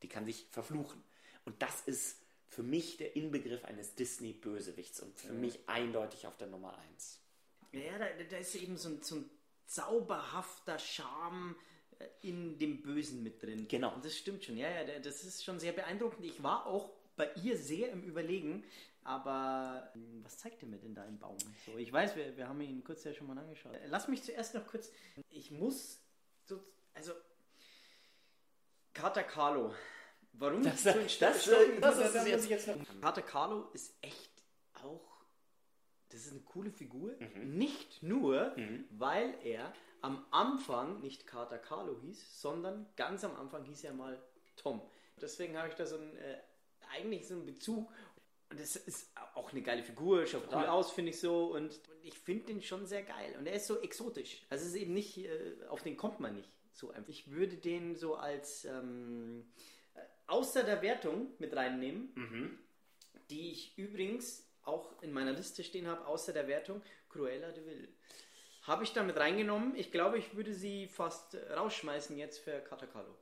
Die 0.02 0.08
kann 0.08 0.26
sich 0.26 0.48
verfluchen. 0.50 1.04
Und 1.46 1.62
das 1.62 1.82
ist 1.82 2.18
für 2.48 2.64
mich 2.64 2.98
der 2.98 3.16
Inbegriff 3.16 3.64
eines 3.66 3.96
Disney-Bösewichts 3.96 5.00
und 5.02 5.18
für 5.18 5.34
mich 5.34 5.60
eindeutig 5.68 6.28
auf 6.28 6.38
der 6.38 6.48
Nummer 6.48 6.78
1. 6.94 7.20
Ja, 7.72 7.98
da, 7.98 8.06
da 8.30 8.38
ist 8.38 8.56
eben 8.56 8.78
so 8.78 8.90
ein, 8.90 9.02
so 9.02 9.16
ein 9.16 9.30
zauberhafter 9.66 10.78
Charme 10.80 11.56
in 12.22 12.58
dem 12.60 12.82
Bösen 12.82 13.24
mit 13.24 13.42
drin. 13.42 13.68
Genau. 13.68 13.94
Und 13.94 14.04
das 14.06 14.18
stimmt 14.18 14.44
schon. 14.44 14.58
Ja, 14.58 14.70
ja, 14.70 14.84
da- 14.84 15.00
das 15.00 15.24
ist 15.24 15.44
schon 15.44 15.60
sehr 15.60 15.72
beeindruckend. 15.74 16.26
Ich 16.26 16.42
war 16.44 16.66
auch 16.66 16.90
bei 17.16 17.30
ihr 17.44 17.58
sehr 17.58 17.92
im 17.92 18.04
Überlegen, 18.04 18.64
aber 19.04 19.92
ähm, 19.96 20.22
was 20.24 20.38
zeigt 20.38 20.62
er 20.64 20.68
mir 20.70 20.78
denn 20.78 20.94
da 20.96 21.04
im 21.06 21.18
Baum? 21.20 21.38
So, 21.66 21.78
ich 21.78 21.92
weiß, 21.92 22.16
wir, 22.16 22.36
wir 22.38 22.48
haben 22.48 22.62
ihn 22.62 22.84
kurz 22.84 23.04
ja 23.04 23.14
schon 23.14 23.28
mal 23.28 23.38
angeschaut. 23.38 23.74
Lass 23.88 24.08
mich 24.08 24.24
zuerst 24.24 24.54
noch 24.54 24.66
kurz. 24.68 24.92
Ich 25.30 25.52
muss 25.52 26.00
so, 26.46 26.64
also 26.94 27.14
Kater 28.94 29.24
Carlo. 29.24 29.74
Warum 30.34 30.64
Das- 30.64 30.84
so 30.84 30.90
ein 30.90 30.96
das- 31.20 31.20
das- 31.20 31.46
das 31.46 31.46
da- 31.46 31.62
ist 31.62 32.16
da 32.16 32.20
muss 32.22 32.28
jetzt- 32.30 32.44
ich 32.46 32.50
jetzt 32.50 32.68
noch- 32.68 33.02
Kater 33.02 33.22
Carlo 33.22 33.70
ist 33.74 33.94
echt 34.02 34.32
auch 34.84 35.02
das 35.02 35.11
ist 36.14 36.32
eine 36.32 36.42
coole 36.42 36.72
Figur. 36.72 37.16
Mhm. 37.20 37.58
Nicht 37.58 38.04
nur, 38.04 38.56
weil 38.92 39.34
er 39.44 39.74
am 40.02 40.26
Anfang 40.32 41.00
nicht 41.02 41.28
Kater 41.28 41.58
Carlo 41.58 41.98
hieß, 42.02 42.42
sondern 42.42 42.88
ganz 42.96 43.24
am 43.24 43.36
Anfang 43.36 43.64
hieß 43.64 43.84
er 43.84 43.94
mal 43.94 44.22
Tom. 44.56 44.82
Deswegen 45.22 45.58
habe 45.58 45.70
ich 45.70 45.76
da 45.76 45.86
so 45.86 45.98
einen, 45.98 46.16
äh, 46.18 46.38
eigentlich 46.94 47.28
so 47.28 47.36
einen 47.36 47.46
Bezug. 47.46 47.92
Und 48.50 48.60
das 48.60 48.76
ist 48.76 49.12
auch 49.36 49.52
eine 49.52 49.62
geile 49.62 49.84
Figur, 49.84 50.26
schaut 50.26 50.44
cool 50.44 50.50
Total. 50.50 50.68
aus, 50.68 50.92
finde 50.92 51.12
ich 51.12 51.20
so. 51.20 51.54
Und, 51.54 51.72
und 51.72 52.04
ich 52.04 52.18
finde 52.18 52.48
den 52.48 52.62
schon 52.62 52.86
sehr 52.86 53.04
geil. 53.04 53.36
Und 53.38 53.48
er 53.48 53.54
ist 53.54 53.68
so 53.68 53.80
exotisch. 53.80 54.42
Also 54.50 54.66
es 54.66 54.72
ist 54.72 54.82
eben 54.82 54.94
nicht, 54.94 55.18
äh, 55.20 55.56
auf 55.70 55.84
den 55.84 55.96
kommt 55.96 56.20
man 56.20 56.36
nicht 56.36 56.50
so 56.74 56.92
einfach. 56.92 57.10
Ich 57.10 57.32
würde 57.32 57.56
den 57.56 57.96
so 57.96 58.16
als 58.16 58.66
ähm, 58.66 59.46
äh, 59.94 60.00
außer 60.28 60.64
der 60.64 60.82
Wertung 60.82 61.28
mit 61.40 61.56
reinnehmen 61.56 62.60
die 63.32 63.52
ich 63.52 63.78
übrigens 63.78 64.51
auch 64.64 65.02
in 65.02 65.12
meiner 65.12 65.32
Liste 65.34 65.64
stehen 65.64 65.88
habe, 65.88 66.06
außer 66.06 66.34
der 66.34 66.48
Wertung, 66.48 66.82
Cruella 67.10 67.52
de 67.52 67.66
Vil. 67.66 67.94
Habe 68.64 68.84
ich 68.84 68.94
damit 68.94 69.18
reingenommen. 69.18 69.76
Ich 69.76 69.92
glaube, 69.92 70.20
ich 70.20 70.36
würde 70.36 70.54
sie 70.54 70.88
fast 70.88 71.36
rausschmeißen 71.56 72.18
jetzt 72.18 72.40
für 72.40 72.60
Katakalo. 72.62 73.16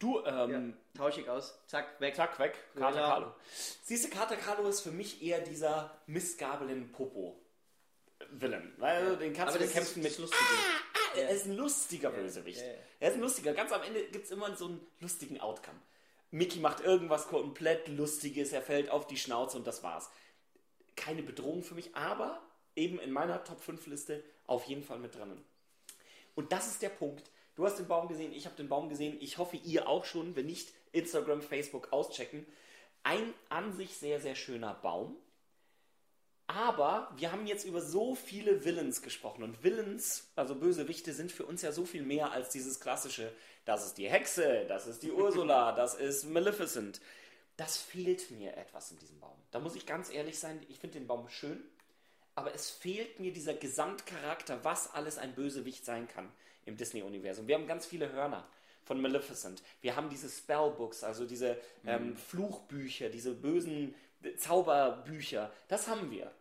Du, 0.00 0.24
ähm, 0.24 0.76
Tausche 0.94 1.20
ich 1.20 1.28
aus. 1.28 1.60
Zack, 1.66 2.00
weg. 2.00 2.16
zack, 2.16 2.38
weg, 2.38 2.56
Carlo. 2.74 3.34
Siehst 3.82 4.06
du, 4.06 4.08
Kater 4.08 4.36
Carlo 4.36 4.66
ist 4.68 4.80
für 4.80 4.90
mich 4.90 5.22
eher 5.22 5.40
dieser 5.40 5.94
Missgabel 6.06 6.70
in 6.70 6.90
Popo. 6.90 7.38
Villain. 8.30 8.72
Weil 8.78 9.16
den 9.18 9.34
kannst 9.34 9.54
Aber 9.54 9.62
du 9.62 9.68
bekämpfen 9.68 10.02
mit 10.02 10.12
das 10.12 10.18
Lustige. 10.18 10.42
Ah, 10.42 11.18
er 11.18 11.30
ist 11.30 11.46
ein 11.46 11.56
lustiger 11.56 12.10
Bösewicht. 12.10 12.60
ja, 12.60 12.66
ja. 12.66 12.78
Er 12.98 13.10
ist 13.10 13.14
ein 13.16 13.20
lustiger. 13.20 13.52
Ganz 13.52 13.72
am 13.72 13.82
Ende 13.82 14.04
gibt 14.04 14.24
es 14.24 14.30
immer 14.30 14.54
so 14.56 14.66
einen 14.66 14.86
lustigen 15.00 15.38
Outcome. 15.40 15.78
Mickey 16.30 16.60
macht 16.60 16.80
irgendwas 16.80 17.26
komplett 17.28 17.88
Lustiges, 17.88 18.52
er 18.52 18.62
fällt 18.62 18.90
auf 18.90 19.06
die 19.06 19.16
Schnauze 19.16 19.56
und 19.56 19.66
das 19.66 19.82
war's. 19.82 20.10
Keine 20.96 21.22
Bedrohung 21.22 21.62
für 21.62 21.74
mich, 21.74 21.94
aber 21.96 22.40
eben 22.76 22.98
in 23.00 23.10
meiner 23.10 23.42
Top 23.42 23.60
5 23.60 23.86
Liste 23.86 24.22
auf 24.46 24.64
jeden 24.64 24.84
Fall 24.84 24.98
mit 24.98 25.14
drinnen. 25.14 25.42
Und 26.34 26.52
das 26.52 26.68
ist 26.68 26.82
der 26.82 26.90
Punkt. 26.90 27.30
Du 27.56 27.66
hast 27.66 27.78
den 27.78 27.88
Baum 27.88 28.08
gesehen, 28.08 28.32
ich 28.32 28.46
habe 28.46 28.56
den 28.56 28.68
Baum 28.68 28.88
gesehen. 28.88 29.16
Ich 29.20 29.38
hoffe, 29.38 29.56
ihr 29.56 29.88
auch 29.88 30.04
schon. 30.04 30.36
Wenn 30.36 30.46
nicht, 30.46 30.72
Instagram, 30.92 31.42
Facebook 31.42 31.92
auschecken. 31.92 32.46
Ein 33.02 33.34
an 33.48 33.72
sich 33.76 33.96
sehr, 33.96 34.20
sehr 34.20 34.34
schöner 34.34 34.74
Baum. 34.74 35.16
Aber 36.52 37.08
wir 37.16 37.30
haben 37.30 37.46
jetzt 37.46 37.64
über 37.64 37.80
so 37.80 38.16
viele 38.16 38.64
Villains 38.64 39.02
gesprochen. 39.02 39.44
Und 39.44 39.62
Villains, 39.62 40.32
also 40.34 40.56
Bösewichte, 40.56 41.12
sind 41.12 41.30
für 41.30 41.46
uns 41.46 41.62
ja 41.62 41.70
so 41.70 41.84
viel 41.84 42.02
mehr 42.02 42.32
als 42.32 42.48
dieses 42.50 42.80
klassische, 42.80 43.32
das 43.64 43.86
ist 43.86 43.98
die 43.98 44.10
Hexe, 44.10 44.64
das 44.66 44.88
ist 44.88 45.04
die 45.04 45.12
Ursula, 45.12 45.70
das 45.76 45.94
ist 45.94 46.24
Maleficent. 46.24 47.00
Das 47.56 47.76
fehlt 47.76 48.32
mir 48.32 48.56
etwas 48.56 48.90
in 48.90 48.98
diesem 48.98 49.20
Baum. 49.20 49.36
Da 49.52 49.60
muss 49.60 49.76
ich 49.76 49.86
ganz 49.86 50.10
ehrlich 50.10 50.40
sein, 50.40 50.60
ich 50.68 50.80
finde 50.80 50.98
den 50.98 51.06
Baum 51.06 51.28
schön, 51.28 51.62
aber 52.34 52.52
es 52.52 52.68
fehlt 52.68 53.20
mir 53.20 53.32
dieser 53.32 53.54
Gesamtcharakter, 53.54 54.64
was 54.64 54.92
alles 54.92 55.18
ein 55.18 55.34
Bösewicht 55.34 55.84
sein 55.84 56.08
kann 56.08 56.32
im 56.64 56.76
Disney-Universum. 56.76 57.46
Wir 57.46 57.54
haben 57.54 57.68
ganz 57.68 57.86
viele 57.86 58.10
Hörner 58.10 58.44
von 58.82 59.00
Maleficent. 59.00 59.62
Wir 59.82 59.94
haben 59.94 60.08
diese 60.08 60.28
Spellbooks, 60.28 61.04
also 61.04 61.26
diese 61.26 61.60
ähm, 61.86 62.16
Fluchbücher, 62.16 63.08
diese 63.08 63.34
bösen 63.34 63.94
Zauberbücher. 64.36 65.52
Das 65.68 65.86
haben 65.86 66.10
wir. 66.10 66.32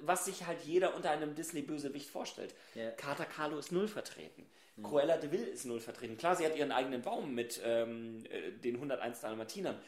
Was 0.00 0.24
sich 0.26 0.46
halt 0.46 0.60
jeder 0.64 0.94
unter 0.94 1.10
einem 1.10 1.34
Disney-Bösewicht 1.34 2.08
vorstellt. 2.10 2.54
Ja. 2.74 2.90
Carter 2.92 3.24
Carlo 3.24 3.58
ist 3.58 3.72
null 3.72 3.88
vertreten. 3.88 4.46
Cruella 4.82 5.16
de 5.18 5.30
Vil 5.30 5.42
ist 5.44 5.64
null 5.66 5.80
vertreten. 5.80 6.16
Klar, 6.16 6.34
sie 6.36 6.44
hat 6.46 6.56
ihren 6.56 6.72
eigenen 6.72 7.02
Baum 7.02 7.34
mit 7.34 7.60
ähm, 7.64 8.24
äh, 8.30 8.52
den 8.52 8.74
101 8.76 9.20
Dalmatinern. 9.20 9.78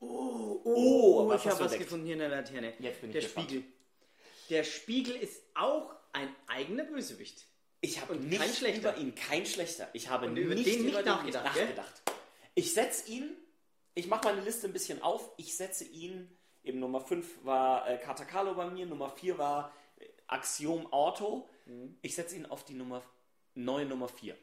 Oh, 0.00 0.60
Oh, 0.64 1.28
was 1.28 1.40
ich 1.42 1.46
hast 1.46 1.54
habe 1.54 1.64
was 1.64 1.72
entdeckt? 1.72 1.84
gefunden 1.84 2.06
hier 2.06 2.14
in 2.14 2.18
der 2.20 2.28
Laterne. 2.28 2.72
Jetzt 2.78 3.00
bin 3.00 3.10
ich 3.10 3.14
der 3.14 3.22
gespannt. 3.22 3.50
Spiegel. 3.50 3.64
Der 4.50 4.64
Spiegel 4.64 5.16
ist 5.16 5.42
auch 5.54 5.94
ein 6.12 6.34
eigener 6.48 6.84
Bösewicht. 6.84 7.44
Ich 7.80 8.00
habe 8.00 8.16
nicht 8.16 8.40
kein 8.40 8.52
schlechter. 8.52 8.90
über 8.90 8.96
ihn, 9.00 9.14
kein 9.14 9.46
schlechter. 9.46 9.88
Ich 9.92 10.08
habe 10.08 10.26
Und 10.26 10.36
über 10.36 10.54
nicht 10.54 10.66
den 10.66 10.82
nicht 10.84 10.92
über 10.92 11.02
nachgedacht, 11.02 11.44
nachgedacht. 11.44 12.02
Ich 12.54 12.74
setze 12.74 13.10
ihn, 13.10 13.36
ich 13.94 14.06
mache 14.06 14.24
meine 14.24 14.40
Liste 14.42 14.66
ein 14.66 14.72
bisschen 14.72 15.02
auf, 15.02 15.30
ich 15.36 15.56
setze 15.56 15.84
ihn, 15.84 16.36
eben 16.64 16.78
Nummer 16.80 17.00
5 17.00 17.44
war 17.44 17.88
äh, 17.88 17.98
Carlo 17.98 18.54
bei 18.54 18.66
mir, 18.66 18.86
Nummer 18.86 19.08
4 19.08 19.38
war 19.38 19.72
äh, 19.98 20.04
Axiom 20.26 20.92
Auto. 20.92 21.48
Mhm. 21.66 21.96
Ich 22.02 22.14
setze 22.14 22.36
ihn 22.36 22.46
auf 22.46 22.64
die 22.64 22.74
Nummer 22.74 23.02
neue 23.54 23.86
Nummer 23.86 24.08
4. 24.08 24.36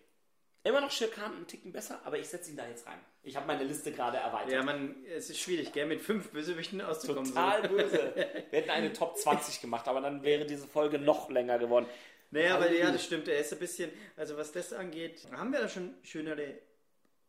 Immer 0.63 0.81
noch 0.81 0.91
Schirkan 0.91 1.33
einen 1.33 1.47
Ticken 1.47 1.71
besser, 1.71 2.01
aber 2.03 2.19
ich 2.19 2.27
setze 2.27 2.51
ihn 2.51 2.57
da 2.57 2.67
jetzt 2.67 2.85
rein. 2.85 2.99
Ich 3.23 3.35
habe 3.35 3.47
meine 3.47 3.63
Liste 3.63 3.91
gerade 3.93 4.17
erweitert. 4.17 4.51
Ja, 4.51 4.61
man, 4.61 4.95
es 5.05 5.29
ist 5.29 5.39
schwierig, 5.39 5.71
gell, 5.71 5.85
mit 5.85 6.01
fünf 6.01 6.31
Bösewichten 6.31 6.81
auszukommen. 6.81 7.29
Total 7.29 7.61
So. 7.63 7.69
böse. 7.69 8.13
Wir 8.49 8.59
hätten 8.59 8.69
eine 8.69 8.91
Top 8.91 9.17
20 9.17 9.61
gemacht, 9.61 9.87
aber 9.87 10.01
dann 10.01 10.21
wäre 10.21 10.45
diese 10.45 10.67
Folge 10.67 10.99
noch 10.99 11.29
länger 11.29 11.59
geworden. 11.59 11.85
Naja, 12.31 12.55
aber 12.55 12.71
ja, 12.71 12.91
das 12.91 13.03
stimmt. 13.05 13.27
Er 13.29 13.39
ist 13.39 13.53
ein 13.53 13.59
bisschen, 13.59 13.89
also 14.17 14.35
was 14.37 14.51
das 14.51 14.73
angeht, 14.73 15.27
haben 15.31 15.51
wir 15.51 15.59
da 15.61 15.69
schon 15.69 15.95
schönere 16.03 16.59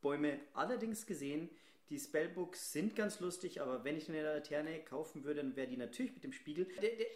Bäume 0.02 0.40
allerdings 0.52 1.06
gesehen, 1.06 1.48
Die 1.90 1.98
Spellbooks 1.98 2.72
sind 2.72 2.94
ganz 2.94 3.18
lustig, 3.18 3.60
aber 3.60 3.82
wenn 3.84 3.96
ich 3.96 4.08
eine 4.08 4.22
Laterne 4.22 4.78
kaufen 4.84 5.24
würde, 5.24 5.42
dann 5.42 5.56
wäre 5.56 5.66
die 5.66 5.76
natürlich 5.76 6.14
mit 6.14 6.22
dem 6.22 6.32
Spiegel. 6.32 6.68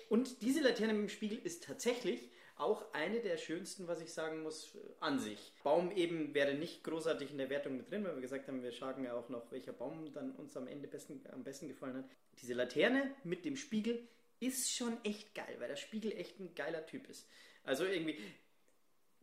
Und 0.08 0.42
diese 0.42 0.60
Laterne 0.60 0.92
mit 0.94 1.02
dem 1.02 1.08
Spiegel 1.08 1.38
ist 1.38 1.62
tatsächlich 1.62 2.28
auch 2.56 2.92
eine 2.92 3.20
der 3.20 3.36
schönsten, 3.36 3.86
was 3.86 4.00
ich 4.00 4.12
sagen 4.12 4.42
muss, 4.42 4.76
an 5.00 5.18
sich. 5.18 5.52
Baum 5.62 5.90
eben 5.92 6.34
wäre 6.34 6.54
nicht 6.54 6.84
großartig 6.84 7.30
in 7.30 7.38
der 7.38 7.50
Wertung 7.50 7.76
mit 7.76 7.90
drin, 7.90 8.04
weil 8.04 8.14
wir 8.14 8.20
gesagt 8.20 8.48
haben, 8.48 8.62
wir 8.62 8.72
schauen 8.72 9.04
ja 9.04 9.14
auch 9.14 9.28
noch, 9.28 9.50
welcher 9.50 9.72
Baum 9.72 10.12
dann 10.12 10.32
uns 10.32 10.56
am 10.56 10.66
Ende 10.66 10.88
besten, 10.88 11.20
am 11.32 11.44
besten 11.44 11.68
gefallen 11.68 11.96
hat. 11.96 12.04
Diese 12.40 12.54
Laterne 12.54 13.14
mit 13.24 13.44
dem 13.44 13.56
Spiegel 13.56 14.08
ist 14.40 14.72
schon 14.72 15.02
echt 15.04 15.34
geil, 15.34 15.56
weil 15.58 15.68
der 15.68 15.76
Spiegel 15.76 16.12
echt 16.12 16.38
ein 16.40 16.54
geiler 16.54 16.84
Typ 16.86 17.08
ist. 17.08 17.28
Also 17.64 17.84
irgendwie 17.84 18.18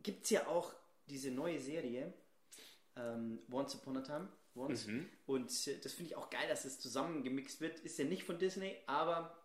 gibt 0.02 0.24
es 0.24 0.30
ja 0.30 0.46
auch 0.46 0.74
diese 1.08 1.30
neue 1.30 1.60
Serie, 1.60 2.12
ähm, 2.96 3.38
Once 3.50 3.74
Upon 3.74 3.98
a 3.98 4.00
Time. 4.00 4.28
Once. 4.54 4.88
Und 5.26 5.66
äh, 5.66 5.78
das 5.78 5.94
finde 5.94 6.10
ich 6.10 6.16
auch 6.16 6.30
geil, 6.30 6.46
dass 6.48 6.64
es 6.64 6.78
zusammengemixt 6.78 7.60
wird. 7.60 7.80
Ist 7.80 7.98
ja 7.98 8.04
nicht 8.04 8.24
von 8.24 8.38
Disney, 8.38 8.76
aber 8.86 9.36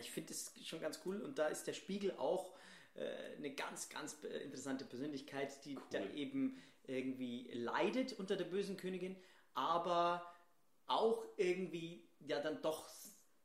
ich 0.00 0.10
finde 0.10 0.32
es 0.32 0.52
schon 0.64 0.80
ganz 0.80 1.00
cool. 1.04 1.20
Und 1.20 1.38
da 1.38 1.48
ist 1.48 1.66
der 1.66 1.72
Spiegel 1.72 2.12
auch 2.12 2.54
äh, 2.94 3.36
eine 3.36 3.54
ganz, 3.54 3.88
ganz 3.88 4.14
interessante 4.22 4.84
Persönlichkeit, 4.84 5.64
die 5.64 5.78
da 5.90 6.04
eben 6.14 6.60
irgendwie 6.86 7.50
leidet 7.52 8.18
unter 8.18 8.36
der 8.36 8.44
bösen 8.44 8.76
Königin, 8.76 9.16
aber 9.54 10.24
auch 10.86 11.24
irgendwie 11.36 12.08
ja 12.20 12.40
dann 12.40 12.60
doch 12.62 12.88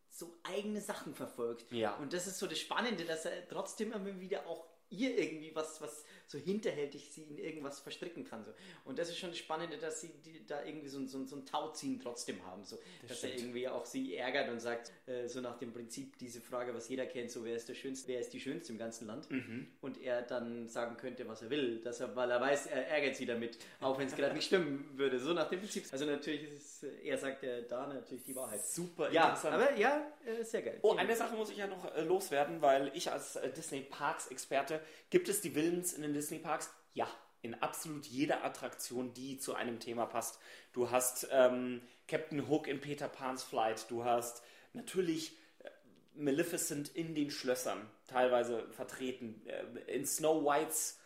so 0.09 0.33
eigene 0.43 0.81
Sachen 0.81 1.13
verfolgt. 1.13 1.71
Ja. 1.71 1.95
Und 1.97 2.13
das 2.13 2.27
ist 2.27 2.39
so 2.39 2.47
das 2.47 2.59
Spannende, 2.59 3.05
dass 3.05 3.25
er 3.25 3.47
trotzdem 3.47 3.91
immer 3.91 4.19
wieder 4.19 4.47
auch 4.47 4.65
ihr 4.89 5.17
irgendwie 5.17 5.53
was, 5.55 5.81
was 5.81 6.05
so 6.27 6.37
hinterhältig 6.37 7.09
sie 7.11 7.23
in 7.23 7.37
irgendwas 7.37 7.79
verstricken 7.79 8.23
kann. 8.25 8.43
So. 8.43 8.51
Und 8.83 8.97
das 8.99 9.09
ist 9.09 9.17
schon 9.17 9.29
das 9.29 9.37
Spannende, 9.39 9.77
dass 9.77 10.01
sie 10.01 10.09
die, 10.25 10.45
da 10.45 10.63
irgendwie 10.63 10.87
so, 10.87 10.97
ein- 10.99 11.07
so, 11.07 11.23
so 11.25 11.35
ein 11.35 11.45
Tauziehen 11.45 11.99
trotzdem 12.01 12.43
haben. 12.45 12.63
So. 12.63 12.77
dass 13.07 13.23
er 13.23 13.29
stimmt. 13.29 13.41
irgendwie 13.43 13.67
auch 13.67 13.85
sie 13.85 14.15
ärgert 14.15 14.49
und 14.49 14.59
sagt, 14.59 14.91
äh, 15.07 15.27
so 15.27 15.41
nach 15.41 15.57
dem 15.57 15.71
Prinzip 15.73 16.17
diese 16.17 16.41
Frage, 16.41 16.73
was 16.73 16.89
jeder 16.89 17.05
kennt, 17.05 17.31
so 17.31 17.43
wer 17.45 17.55
ist 17.55 17.69
der 17.69 17.75
Schönste, 17.75 18.07
wer 18.07 18.19
ist 18.19 18.33
die 18.33 18.39
Schönste 18.39 18.71
im 18.73 18.77
ganzen 18.79 19.07
Land? 19.07 19.29
Mhm. 19.29 19.67
Und 19.81 20.01
er 20.01 20.21
dann 20.21 20.67
sagen 20.67 20.97
könnte, 20.97 21.27
was 21.27 21.41
er 21.41 21.49
will, 21.49 21.79
dass 21.81 21.99
er, 21.99 22.15
weil 22.15 22.31
er 22.31 22.41
weiß, 22.41 22.67
er 22.67 22.87
ärgert 22.87 23.15
sie 23.15 23.25
damit, 23.25 23.57
auch 23.81 23.97
wenn 23.99 24.07
es 24.07 24.15
gerade 24.15 24.33
nicht 24.33 24.45
stimmen 24.47 24.89
würde. 24.95 25.19
So 25.19 25.33
nach 25.33 25.49
dem 25.49 25.59
Prinzip. 25.59 25.85
Also 25.91 26.05
natürlich 26.05 26.43
ist 26.43 26.83
es, 26.83 26.83
äh, 26.83 27.07
er 27.07 27.17
sagt 27.17 27.43
ja 27.43 27.61
da 27.61 27.87
natürlich 27.87 28.23
die 28.23 28.35
Wahrheit. 28.35 28.63
Super 28.65 29.11
Ja, 29.11 29.25
interessant. 29.29 29.53
aber 29.55 29.75
ja, 29.77 30.11
äh, 30.25 30.43
sehr 30.43 30.61
geil. 30.61 30.79
Oh, 30.81 30.93
eine 30.95 31.15
Sache 31.15 31.35
muss 31.35 31.49
ich 31.49 31.57
ja 31.57 31.67
noch 31.67 31.93
äh, 31.95 32.01
loswerden, 32.01 32.61
weil 32.61 32.91
ich 32.95 33.11
als 33.11 33.37
Disney 33.55 33.81
Parks 33.81 34.27
Experte, 34.27 34.79
gibt 35.09 35.29
es 35.29 35.41
die 35.41 35.53
Villains 35.55 35.93
in 35.93 36.01
den 36.01 36.14
Disney 36.15 36.39
Parks? 36.39 36.69
Ja, 36.93 37.07
in 37.41 37.53
absolut 37.55 38.05
jeder 38.07 38.43
Attraktion, 38.43 39.13
die 39.13 39.37
zu 39.37 39.53
einem 39.53 39.79
Thema 39.79 40.05
passt. 40.05 40.39
Du 40.73 40.89
hast 40.89 41.27
ähm, 41.31 41.81
Captain 42.07 42.49
Hook 42.49 42.67
in 42.67 42.81
Peter 42.81 43.07
Pan's 43.07 43.43
Flight, 43.43 43.89
du 43.89 44.03
hast 44.03 44.41
natürlich 44.73 45.37
äh, 45.59 45.69
Maleficent 46.15 46.89
in 46.89 47.13
den 47.13 47.29
Schlössern, 47.29 47.87
teilweise 48.07 48.67
vertreten. 48.71 49.41
Äh, 49.45 49.93
in 49.93 50.05
Snow 50.05 50.43
Whites 50.43 50.99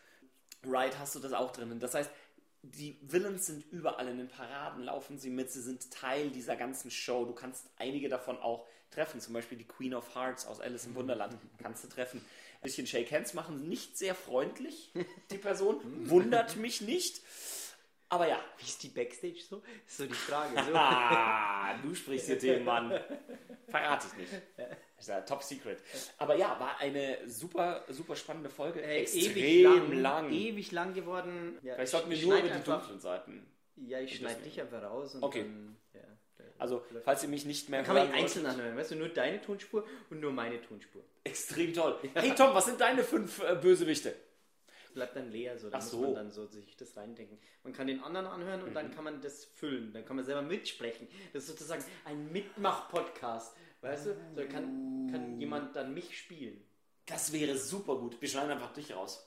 Ride 0.64 0.98
hast 0.98 1.16
du 1.16 1.20
das 1.20 1.34
auch 1.34 1.52
drin. 1.52 1.80
Das 1.80 1.94
heißt, 1.94 2.12
die 2.62 2.98
Villains 3.02 3.46
sind 3.46 3.66
überall 3.72 4.08
in 4.08 4.18
den 4.18 4.28
Paraden, 4.28 4.84
laufen 4.84 5.18
sie 5.18 5.30
mit, 5.30 5.50
sie 5.52 5.62
sind 5.62 5.92
Teil 5.92 6.30
dieser 6.30 6.56
ganzen 6.56 6.92
Show. 6.92 7.26
Du 7.26 7.34
kannst 7.34 7.70
einige 7.78 8.10
davon 8.10 8.38
auch 8.38 8.68
treffen, 8.92 9.22
zum 9.22 9.34
Beispiel 9.34 9.58
die 9.58 9.68
Queen 9.68 9.94
of 9.94 10.16
Hearts 10.16 10.46
aus 10.46 10.60
Alice 10.60 10.86
im 10.86 10.96
Wunderland 10.96 11.38
kannst 11.62 11.84
du 11.84 11.88
treffen. 11.88 12.22
Ein 12.60 12.64
bisschen 12.64 12.88
Shake 12.88 13.12
Hands 13.12 13.34
machen, 13.34 13.70
nicht 13.70 13.98
sehr 13.98 14.14
freundlich, 14.16 14.92
die 15.32 15.38
Person, 15.38 15.80
wundert 16.10 16.58
mich 16.58 16.82
nicht. 16.82 17.22
Aber 18.12 18.28
ja, 18.28 18.40
Wie 18.58 18.66
ist 18.66 18.82
die 18.84 18.90
Backstage 18.90 19.40
so? 19.48 19.62
Ist 19.88 19.98
so 19.98 20.06
die 20.06 20.14
Frage. 20.14 20.50
So. 20.68 20.74
Ah, 20.76 21.78
du 21.82 21.94
sprichst 21.94 22.26
hier 22.28 22.40
den 22.40 22.66
Mann. 22.66 22.92
Verrate 23.68 24.08
ich 24.12 24.18
nicht. 24.18 24.34
Das 24.58 25.06
ist 25.06 25.08
ja 25.10 25.22
top 25.22 25.44
secret. 25.44 25.78
Aber 26.18 26.36
ja, 26.36 26.60
war 26.60 26.80
eine 26.80 27.20
super, 27.30 27.86
super 27.88 28.16
spannende 28.16 28.50
Folge. 28.50 28.82
Äh, 28.82 29.02
Extrem 29.04 29.38
ewig 29.38 29.64
lang, 29.64 29.92
lang. 30.02 30.32
Ewig 30.34 30.72
lang 30.72 30.94
geworden. 30.96 31.60
Ja, 31.62 31.76
Vielleicht 31.76 31.82
ich- 31.86 31.92
sollten 31.92 32.10
wir 32.10 32.22
nur 32.28 32.38
über 32.40 32.50
die 32.50 32.64
dunklen 32.64 33.00
Seiten. 33.00 33.46
Ja, 33.76 34.00
ich 34.00 34.18
schneide 34.18 34.42
dich 34.42 34.60
einfach 34.60 34.82
raus 34.82 35.14
und 35.16 35.24
Okay. 35.24 35.44
dann. 35.44 35.78
Also, 36.60 36.84
läuft- 36.92 37.06
falls 37.06 37.24
ihr 37.24 37.30
mich 37.30 37.46
nicht 37.46 37.70
mehr 37.70 37.80
Dann 37.80 37.88
kann 37.88 37.96
man 37.96 38.08
die 38.12 38.20
einzeln 38.22 38.46
anhören, 38.46 38.76
weißt 38.78 38.92
du, 38.92 38.96
nur 38.96 39.10
deine 39.10 39.42
Tonspur 39.42 39.86
und 40.10 40.20
nur 40.20 40.32
meine 40.32 40.62
Tonspur. 40.62 41.02
extrem 41.24 41.74
toll. 41.74 41.98
Hey 42.14 42.34
Tom, 42.36 42.54
was 42.54 42.66
sind 42.66 42.80
deine 42.80 43.04
fünf 43.04 43.42
äh, 43.42 43.56
Bösewichte? 43.56 44.14
Bleibt 44.94 45.16
dann 45.16 45.32
leer, 45.32 45.58
so. 45.58 45.70
Da 45.70 45.78
muss 45.78 45.92
so. 45.92 46.02
man 46.02 46.16
dann 46.16 46.32
so 46.32 46.48
sich 46.48 46.76
das 46.76 46.98
reindenken. 46.98 47.38
Man 47.64 47.74
kann 47.74 47.86
den 47.88 48.02
anderen 48.04 48.26
anhören 48.26 48.62
und 48.64 48.70
Mhm. 48.72 48.74
dann 48.74 48.94
kann 48.96 49.04
man 49.04 49.22
das 49.22 49.46
füllen. 49.46 49.94
Dann 49.94 50.04
kann 50.04 50.16
man 50.16 50.26
selber 50.26 50.42
mitsprechen. 50.42 51.08
Das 51.32 51.44
ist 51.44 51.50
sozusagen 51.50 51.84
ein 52.06 52.32
Mitmach-Podcast. 52.32 53.56
Weißt 53.82 54.08
du? 54.08 54.16
So 54.36 54.42
kann, 54.48 55.08
kann 55.12 55.40
jemand 55.40 55.76
dann 55.76 55.94
mich 55.94 56.18
spielen. 56.18 56.62
Das 57.06 57.32
wäre 57.32 57.56
super 57.58 57.96
gut. 57.98 58.20
Wir 58.22 58.28
schneiden 58.28 58.52
einfach 58.52 58.74
dich 58.74 58.94
raus. 58.96 59.26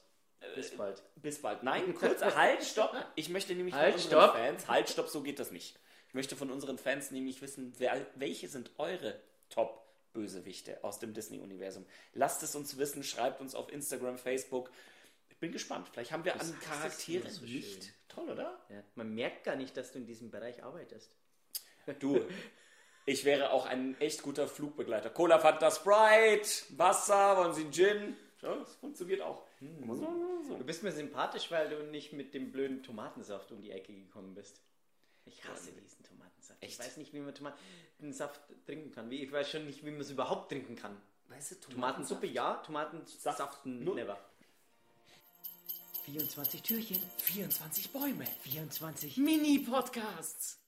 Bis 0.56 0.76
bald. 0.76 1.00
Bis 1.16 1.40
bald. 1.40 1.62
Nein, 1.62 1.94
kurz, 1.94 2.20
halt, 2.22 2.62
stopp. 2.64 2.94
Ich 3.14 3.28
möchte 3.28 3.54
nämlich 3.54 3.74
Halt, 3.74 3.94
unseren 3.94 4.10
stopp. 4.10 4.32
Fans, 4.36 4.68
halt, 4.68 4.88
stopp, 4.88 5.08
so 5.08 5.22
geht 5.22 5.38
das 5.38 5.52
nicht. 5.52 5.78
Ich 6.12 6.14
möchte 6.14 6.36
von 6.36 6.50
unseren 6.50 6.76
Fans 6.76 7.10
nämlich 7.10 7.40
wissen, 7.40 7.72
wer, 7.78 8.06
welche 8.16 8.46
sind 8.46 8.70
eure 8.76 9.18
Top-Bösewichte 9.48 10.84
aus 10.84 10.98
dem 10.98 11.14
Disney-Universum? 11.14 11.86
Lasst 12.12 12.42
es 12.42 12.54
uns 12.54 12.76
wissen, 12.76 13.02
schreibt 13.02 13.40
uns 13.40 13.54
auf 13.54 13.72
Instagram, 13.72 14.18
Facebook. 14.18 14.70
Ich 15.30 15.38
bin 15.38 15.52
gespannt. 15.52 15.88
Vielleicht 15.90 16.12
haben 16.12 16.26
wir 16.26 16.34
an 16.34 16.40
das 16.40 16.60
Charaktere 16.60 17.22
immer 17.22 17.30
so 17.30 17.46
nicht. 17.46 17.84
schön. 17.84 17.92
Toll, 18.08 18.28
oder? 18.28 18.60
Ja. 18.68 18.84
Man 18.94 19.14
merkt 19.14 19.44
gar 19.44 19.56
nicht, 19.56 19.74
dass 19.74 19.90
du 19.92 20.00
in 20.00 20.06
diesem 20.06 20.30
Bereich 20.30 20.62
arbeitest. 20.62 21.10
Du, 21.98 22.20
ich 23.06 23.24
wäre 23.24 23.50
auch 23.50 23.64
ein 23.64 23.98
echt 23.98 24.22
guter 24.22 24.46
Flugbegleiter. 24.46 25.08
Cola, 25.08 25.38
Fanta, 25.38 25.70
Sprite, 25.70 26.46
Wasser, 26.76 27.38
wollen 27.38 27.54
Sie 27.54 27.70
Gin? 27.70 28.18
Ja, 28.42 28.54
das 28.54 28.74
funktioniert 28.74 29.22
auch. 29.22 29.46
Muss 29.60 29.98
man 29.98 30.44
so. 30.46 30.58
Du 30.58 30.64
bist 30.64 30.82
mir 30.82 30.92
sympathisch, 30.92 31.50
weil 31.50 31.70
du 31.70 31.84
nicht 31.84 32.12
mit 32.12 32.34
dem 32.34 32.52
blöden 32.52 32.82
Tomatensaft 32.82 33.50
um 33.50 33.62
die 33.62 33.70
Ecke 33.70 33.94
gekommen 33.94 34.34
bist. 34.34 34.60
Ich 35.24 35.44
hasse 35.44 35.72
diesen 35.72 36.01
Ich 36.60 36.68
Echt? 36.70 36.80
weiß 36.80 36.96
nicht, 36.96 37.12
wie 37.12 37.20
man 37.20 37.34
Tomatensaft 37.34 38.40
trinken 38.66 38.92
kann. 38.92 39.10
Ich 39.10 39.30
weiß 39.32 39.50
schon 39.50 39.66
nicht, 39.66 39.84
wie 39.84 39.90
man 39.90 40.00
es 40.00 40.10
überhaupt 40.10 40.50
trinken 40.50 40.76
kann. 40.76 41.00
Weißt 41.28 41.52
du, 41.52 41.54
Tomatensuppe 41.56 42.26
ja, 42.26 42.54
Tomatensaft 42.56 43.64
null. 43.64 43.94
never. 43.94 44.18
24 46.04 46.62
Türchen, 46.62 47.02
24 47.18 47.90
Bäume. 47.90 48.26
24 48.42 49.16
Mini-Podcasts. 49.18 50.58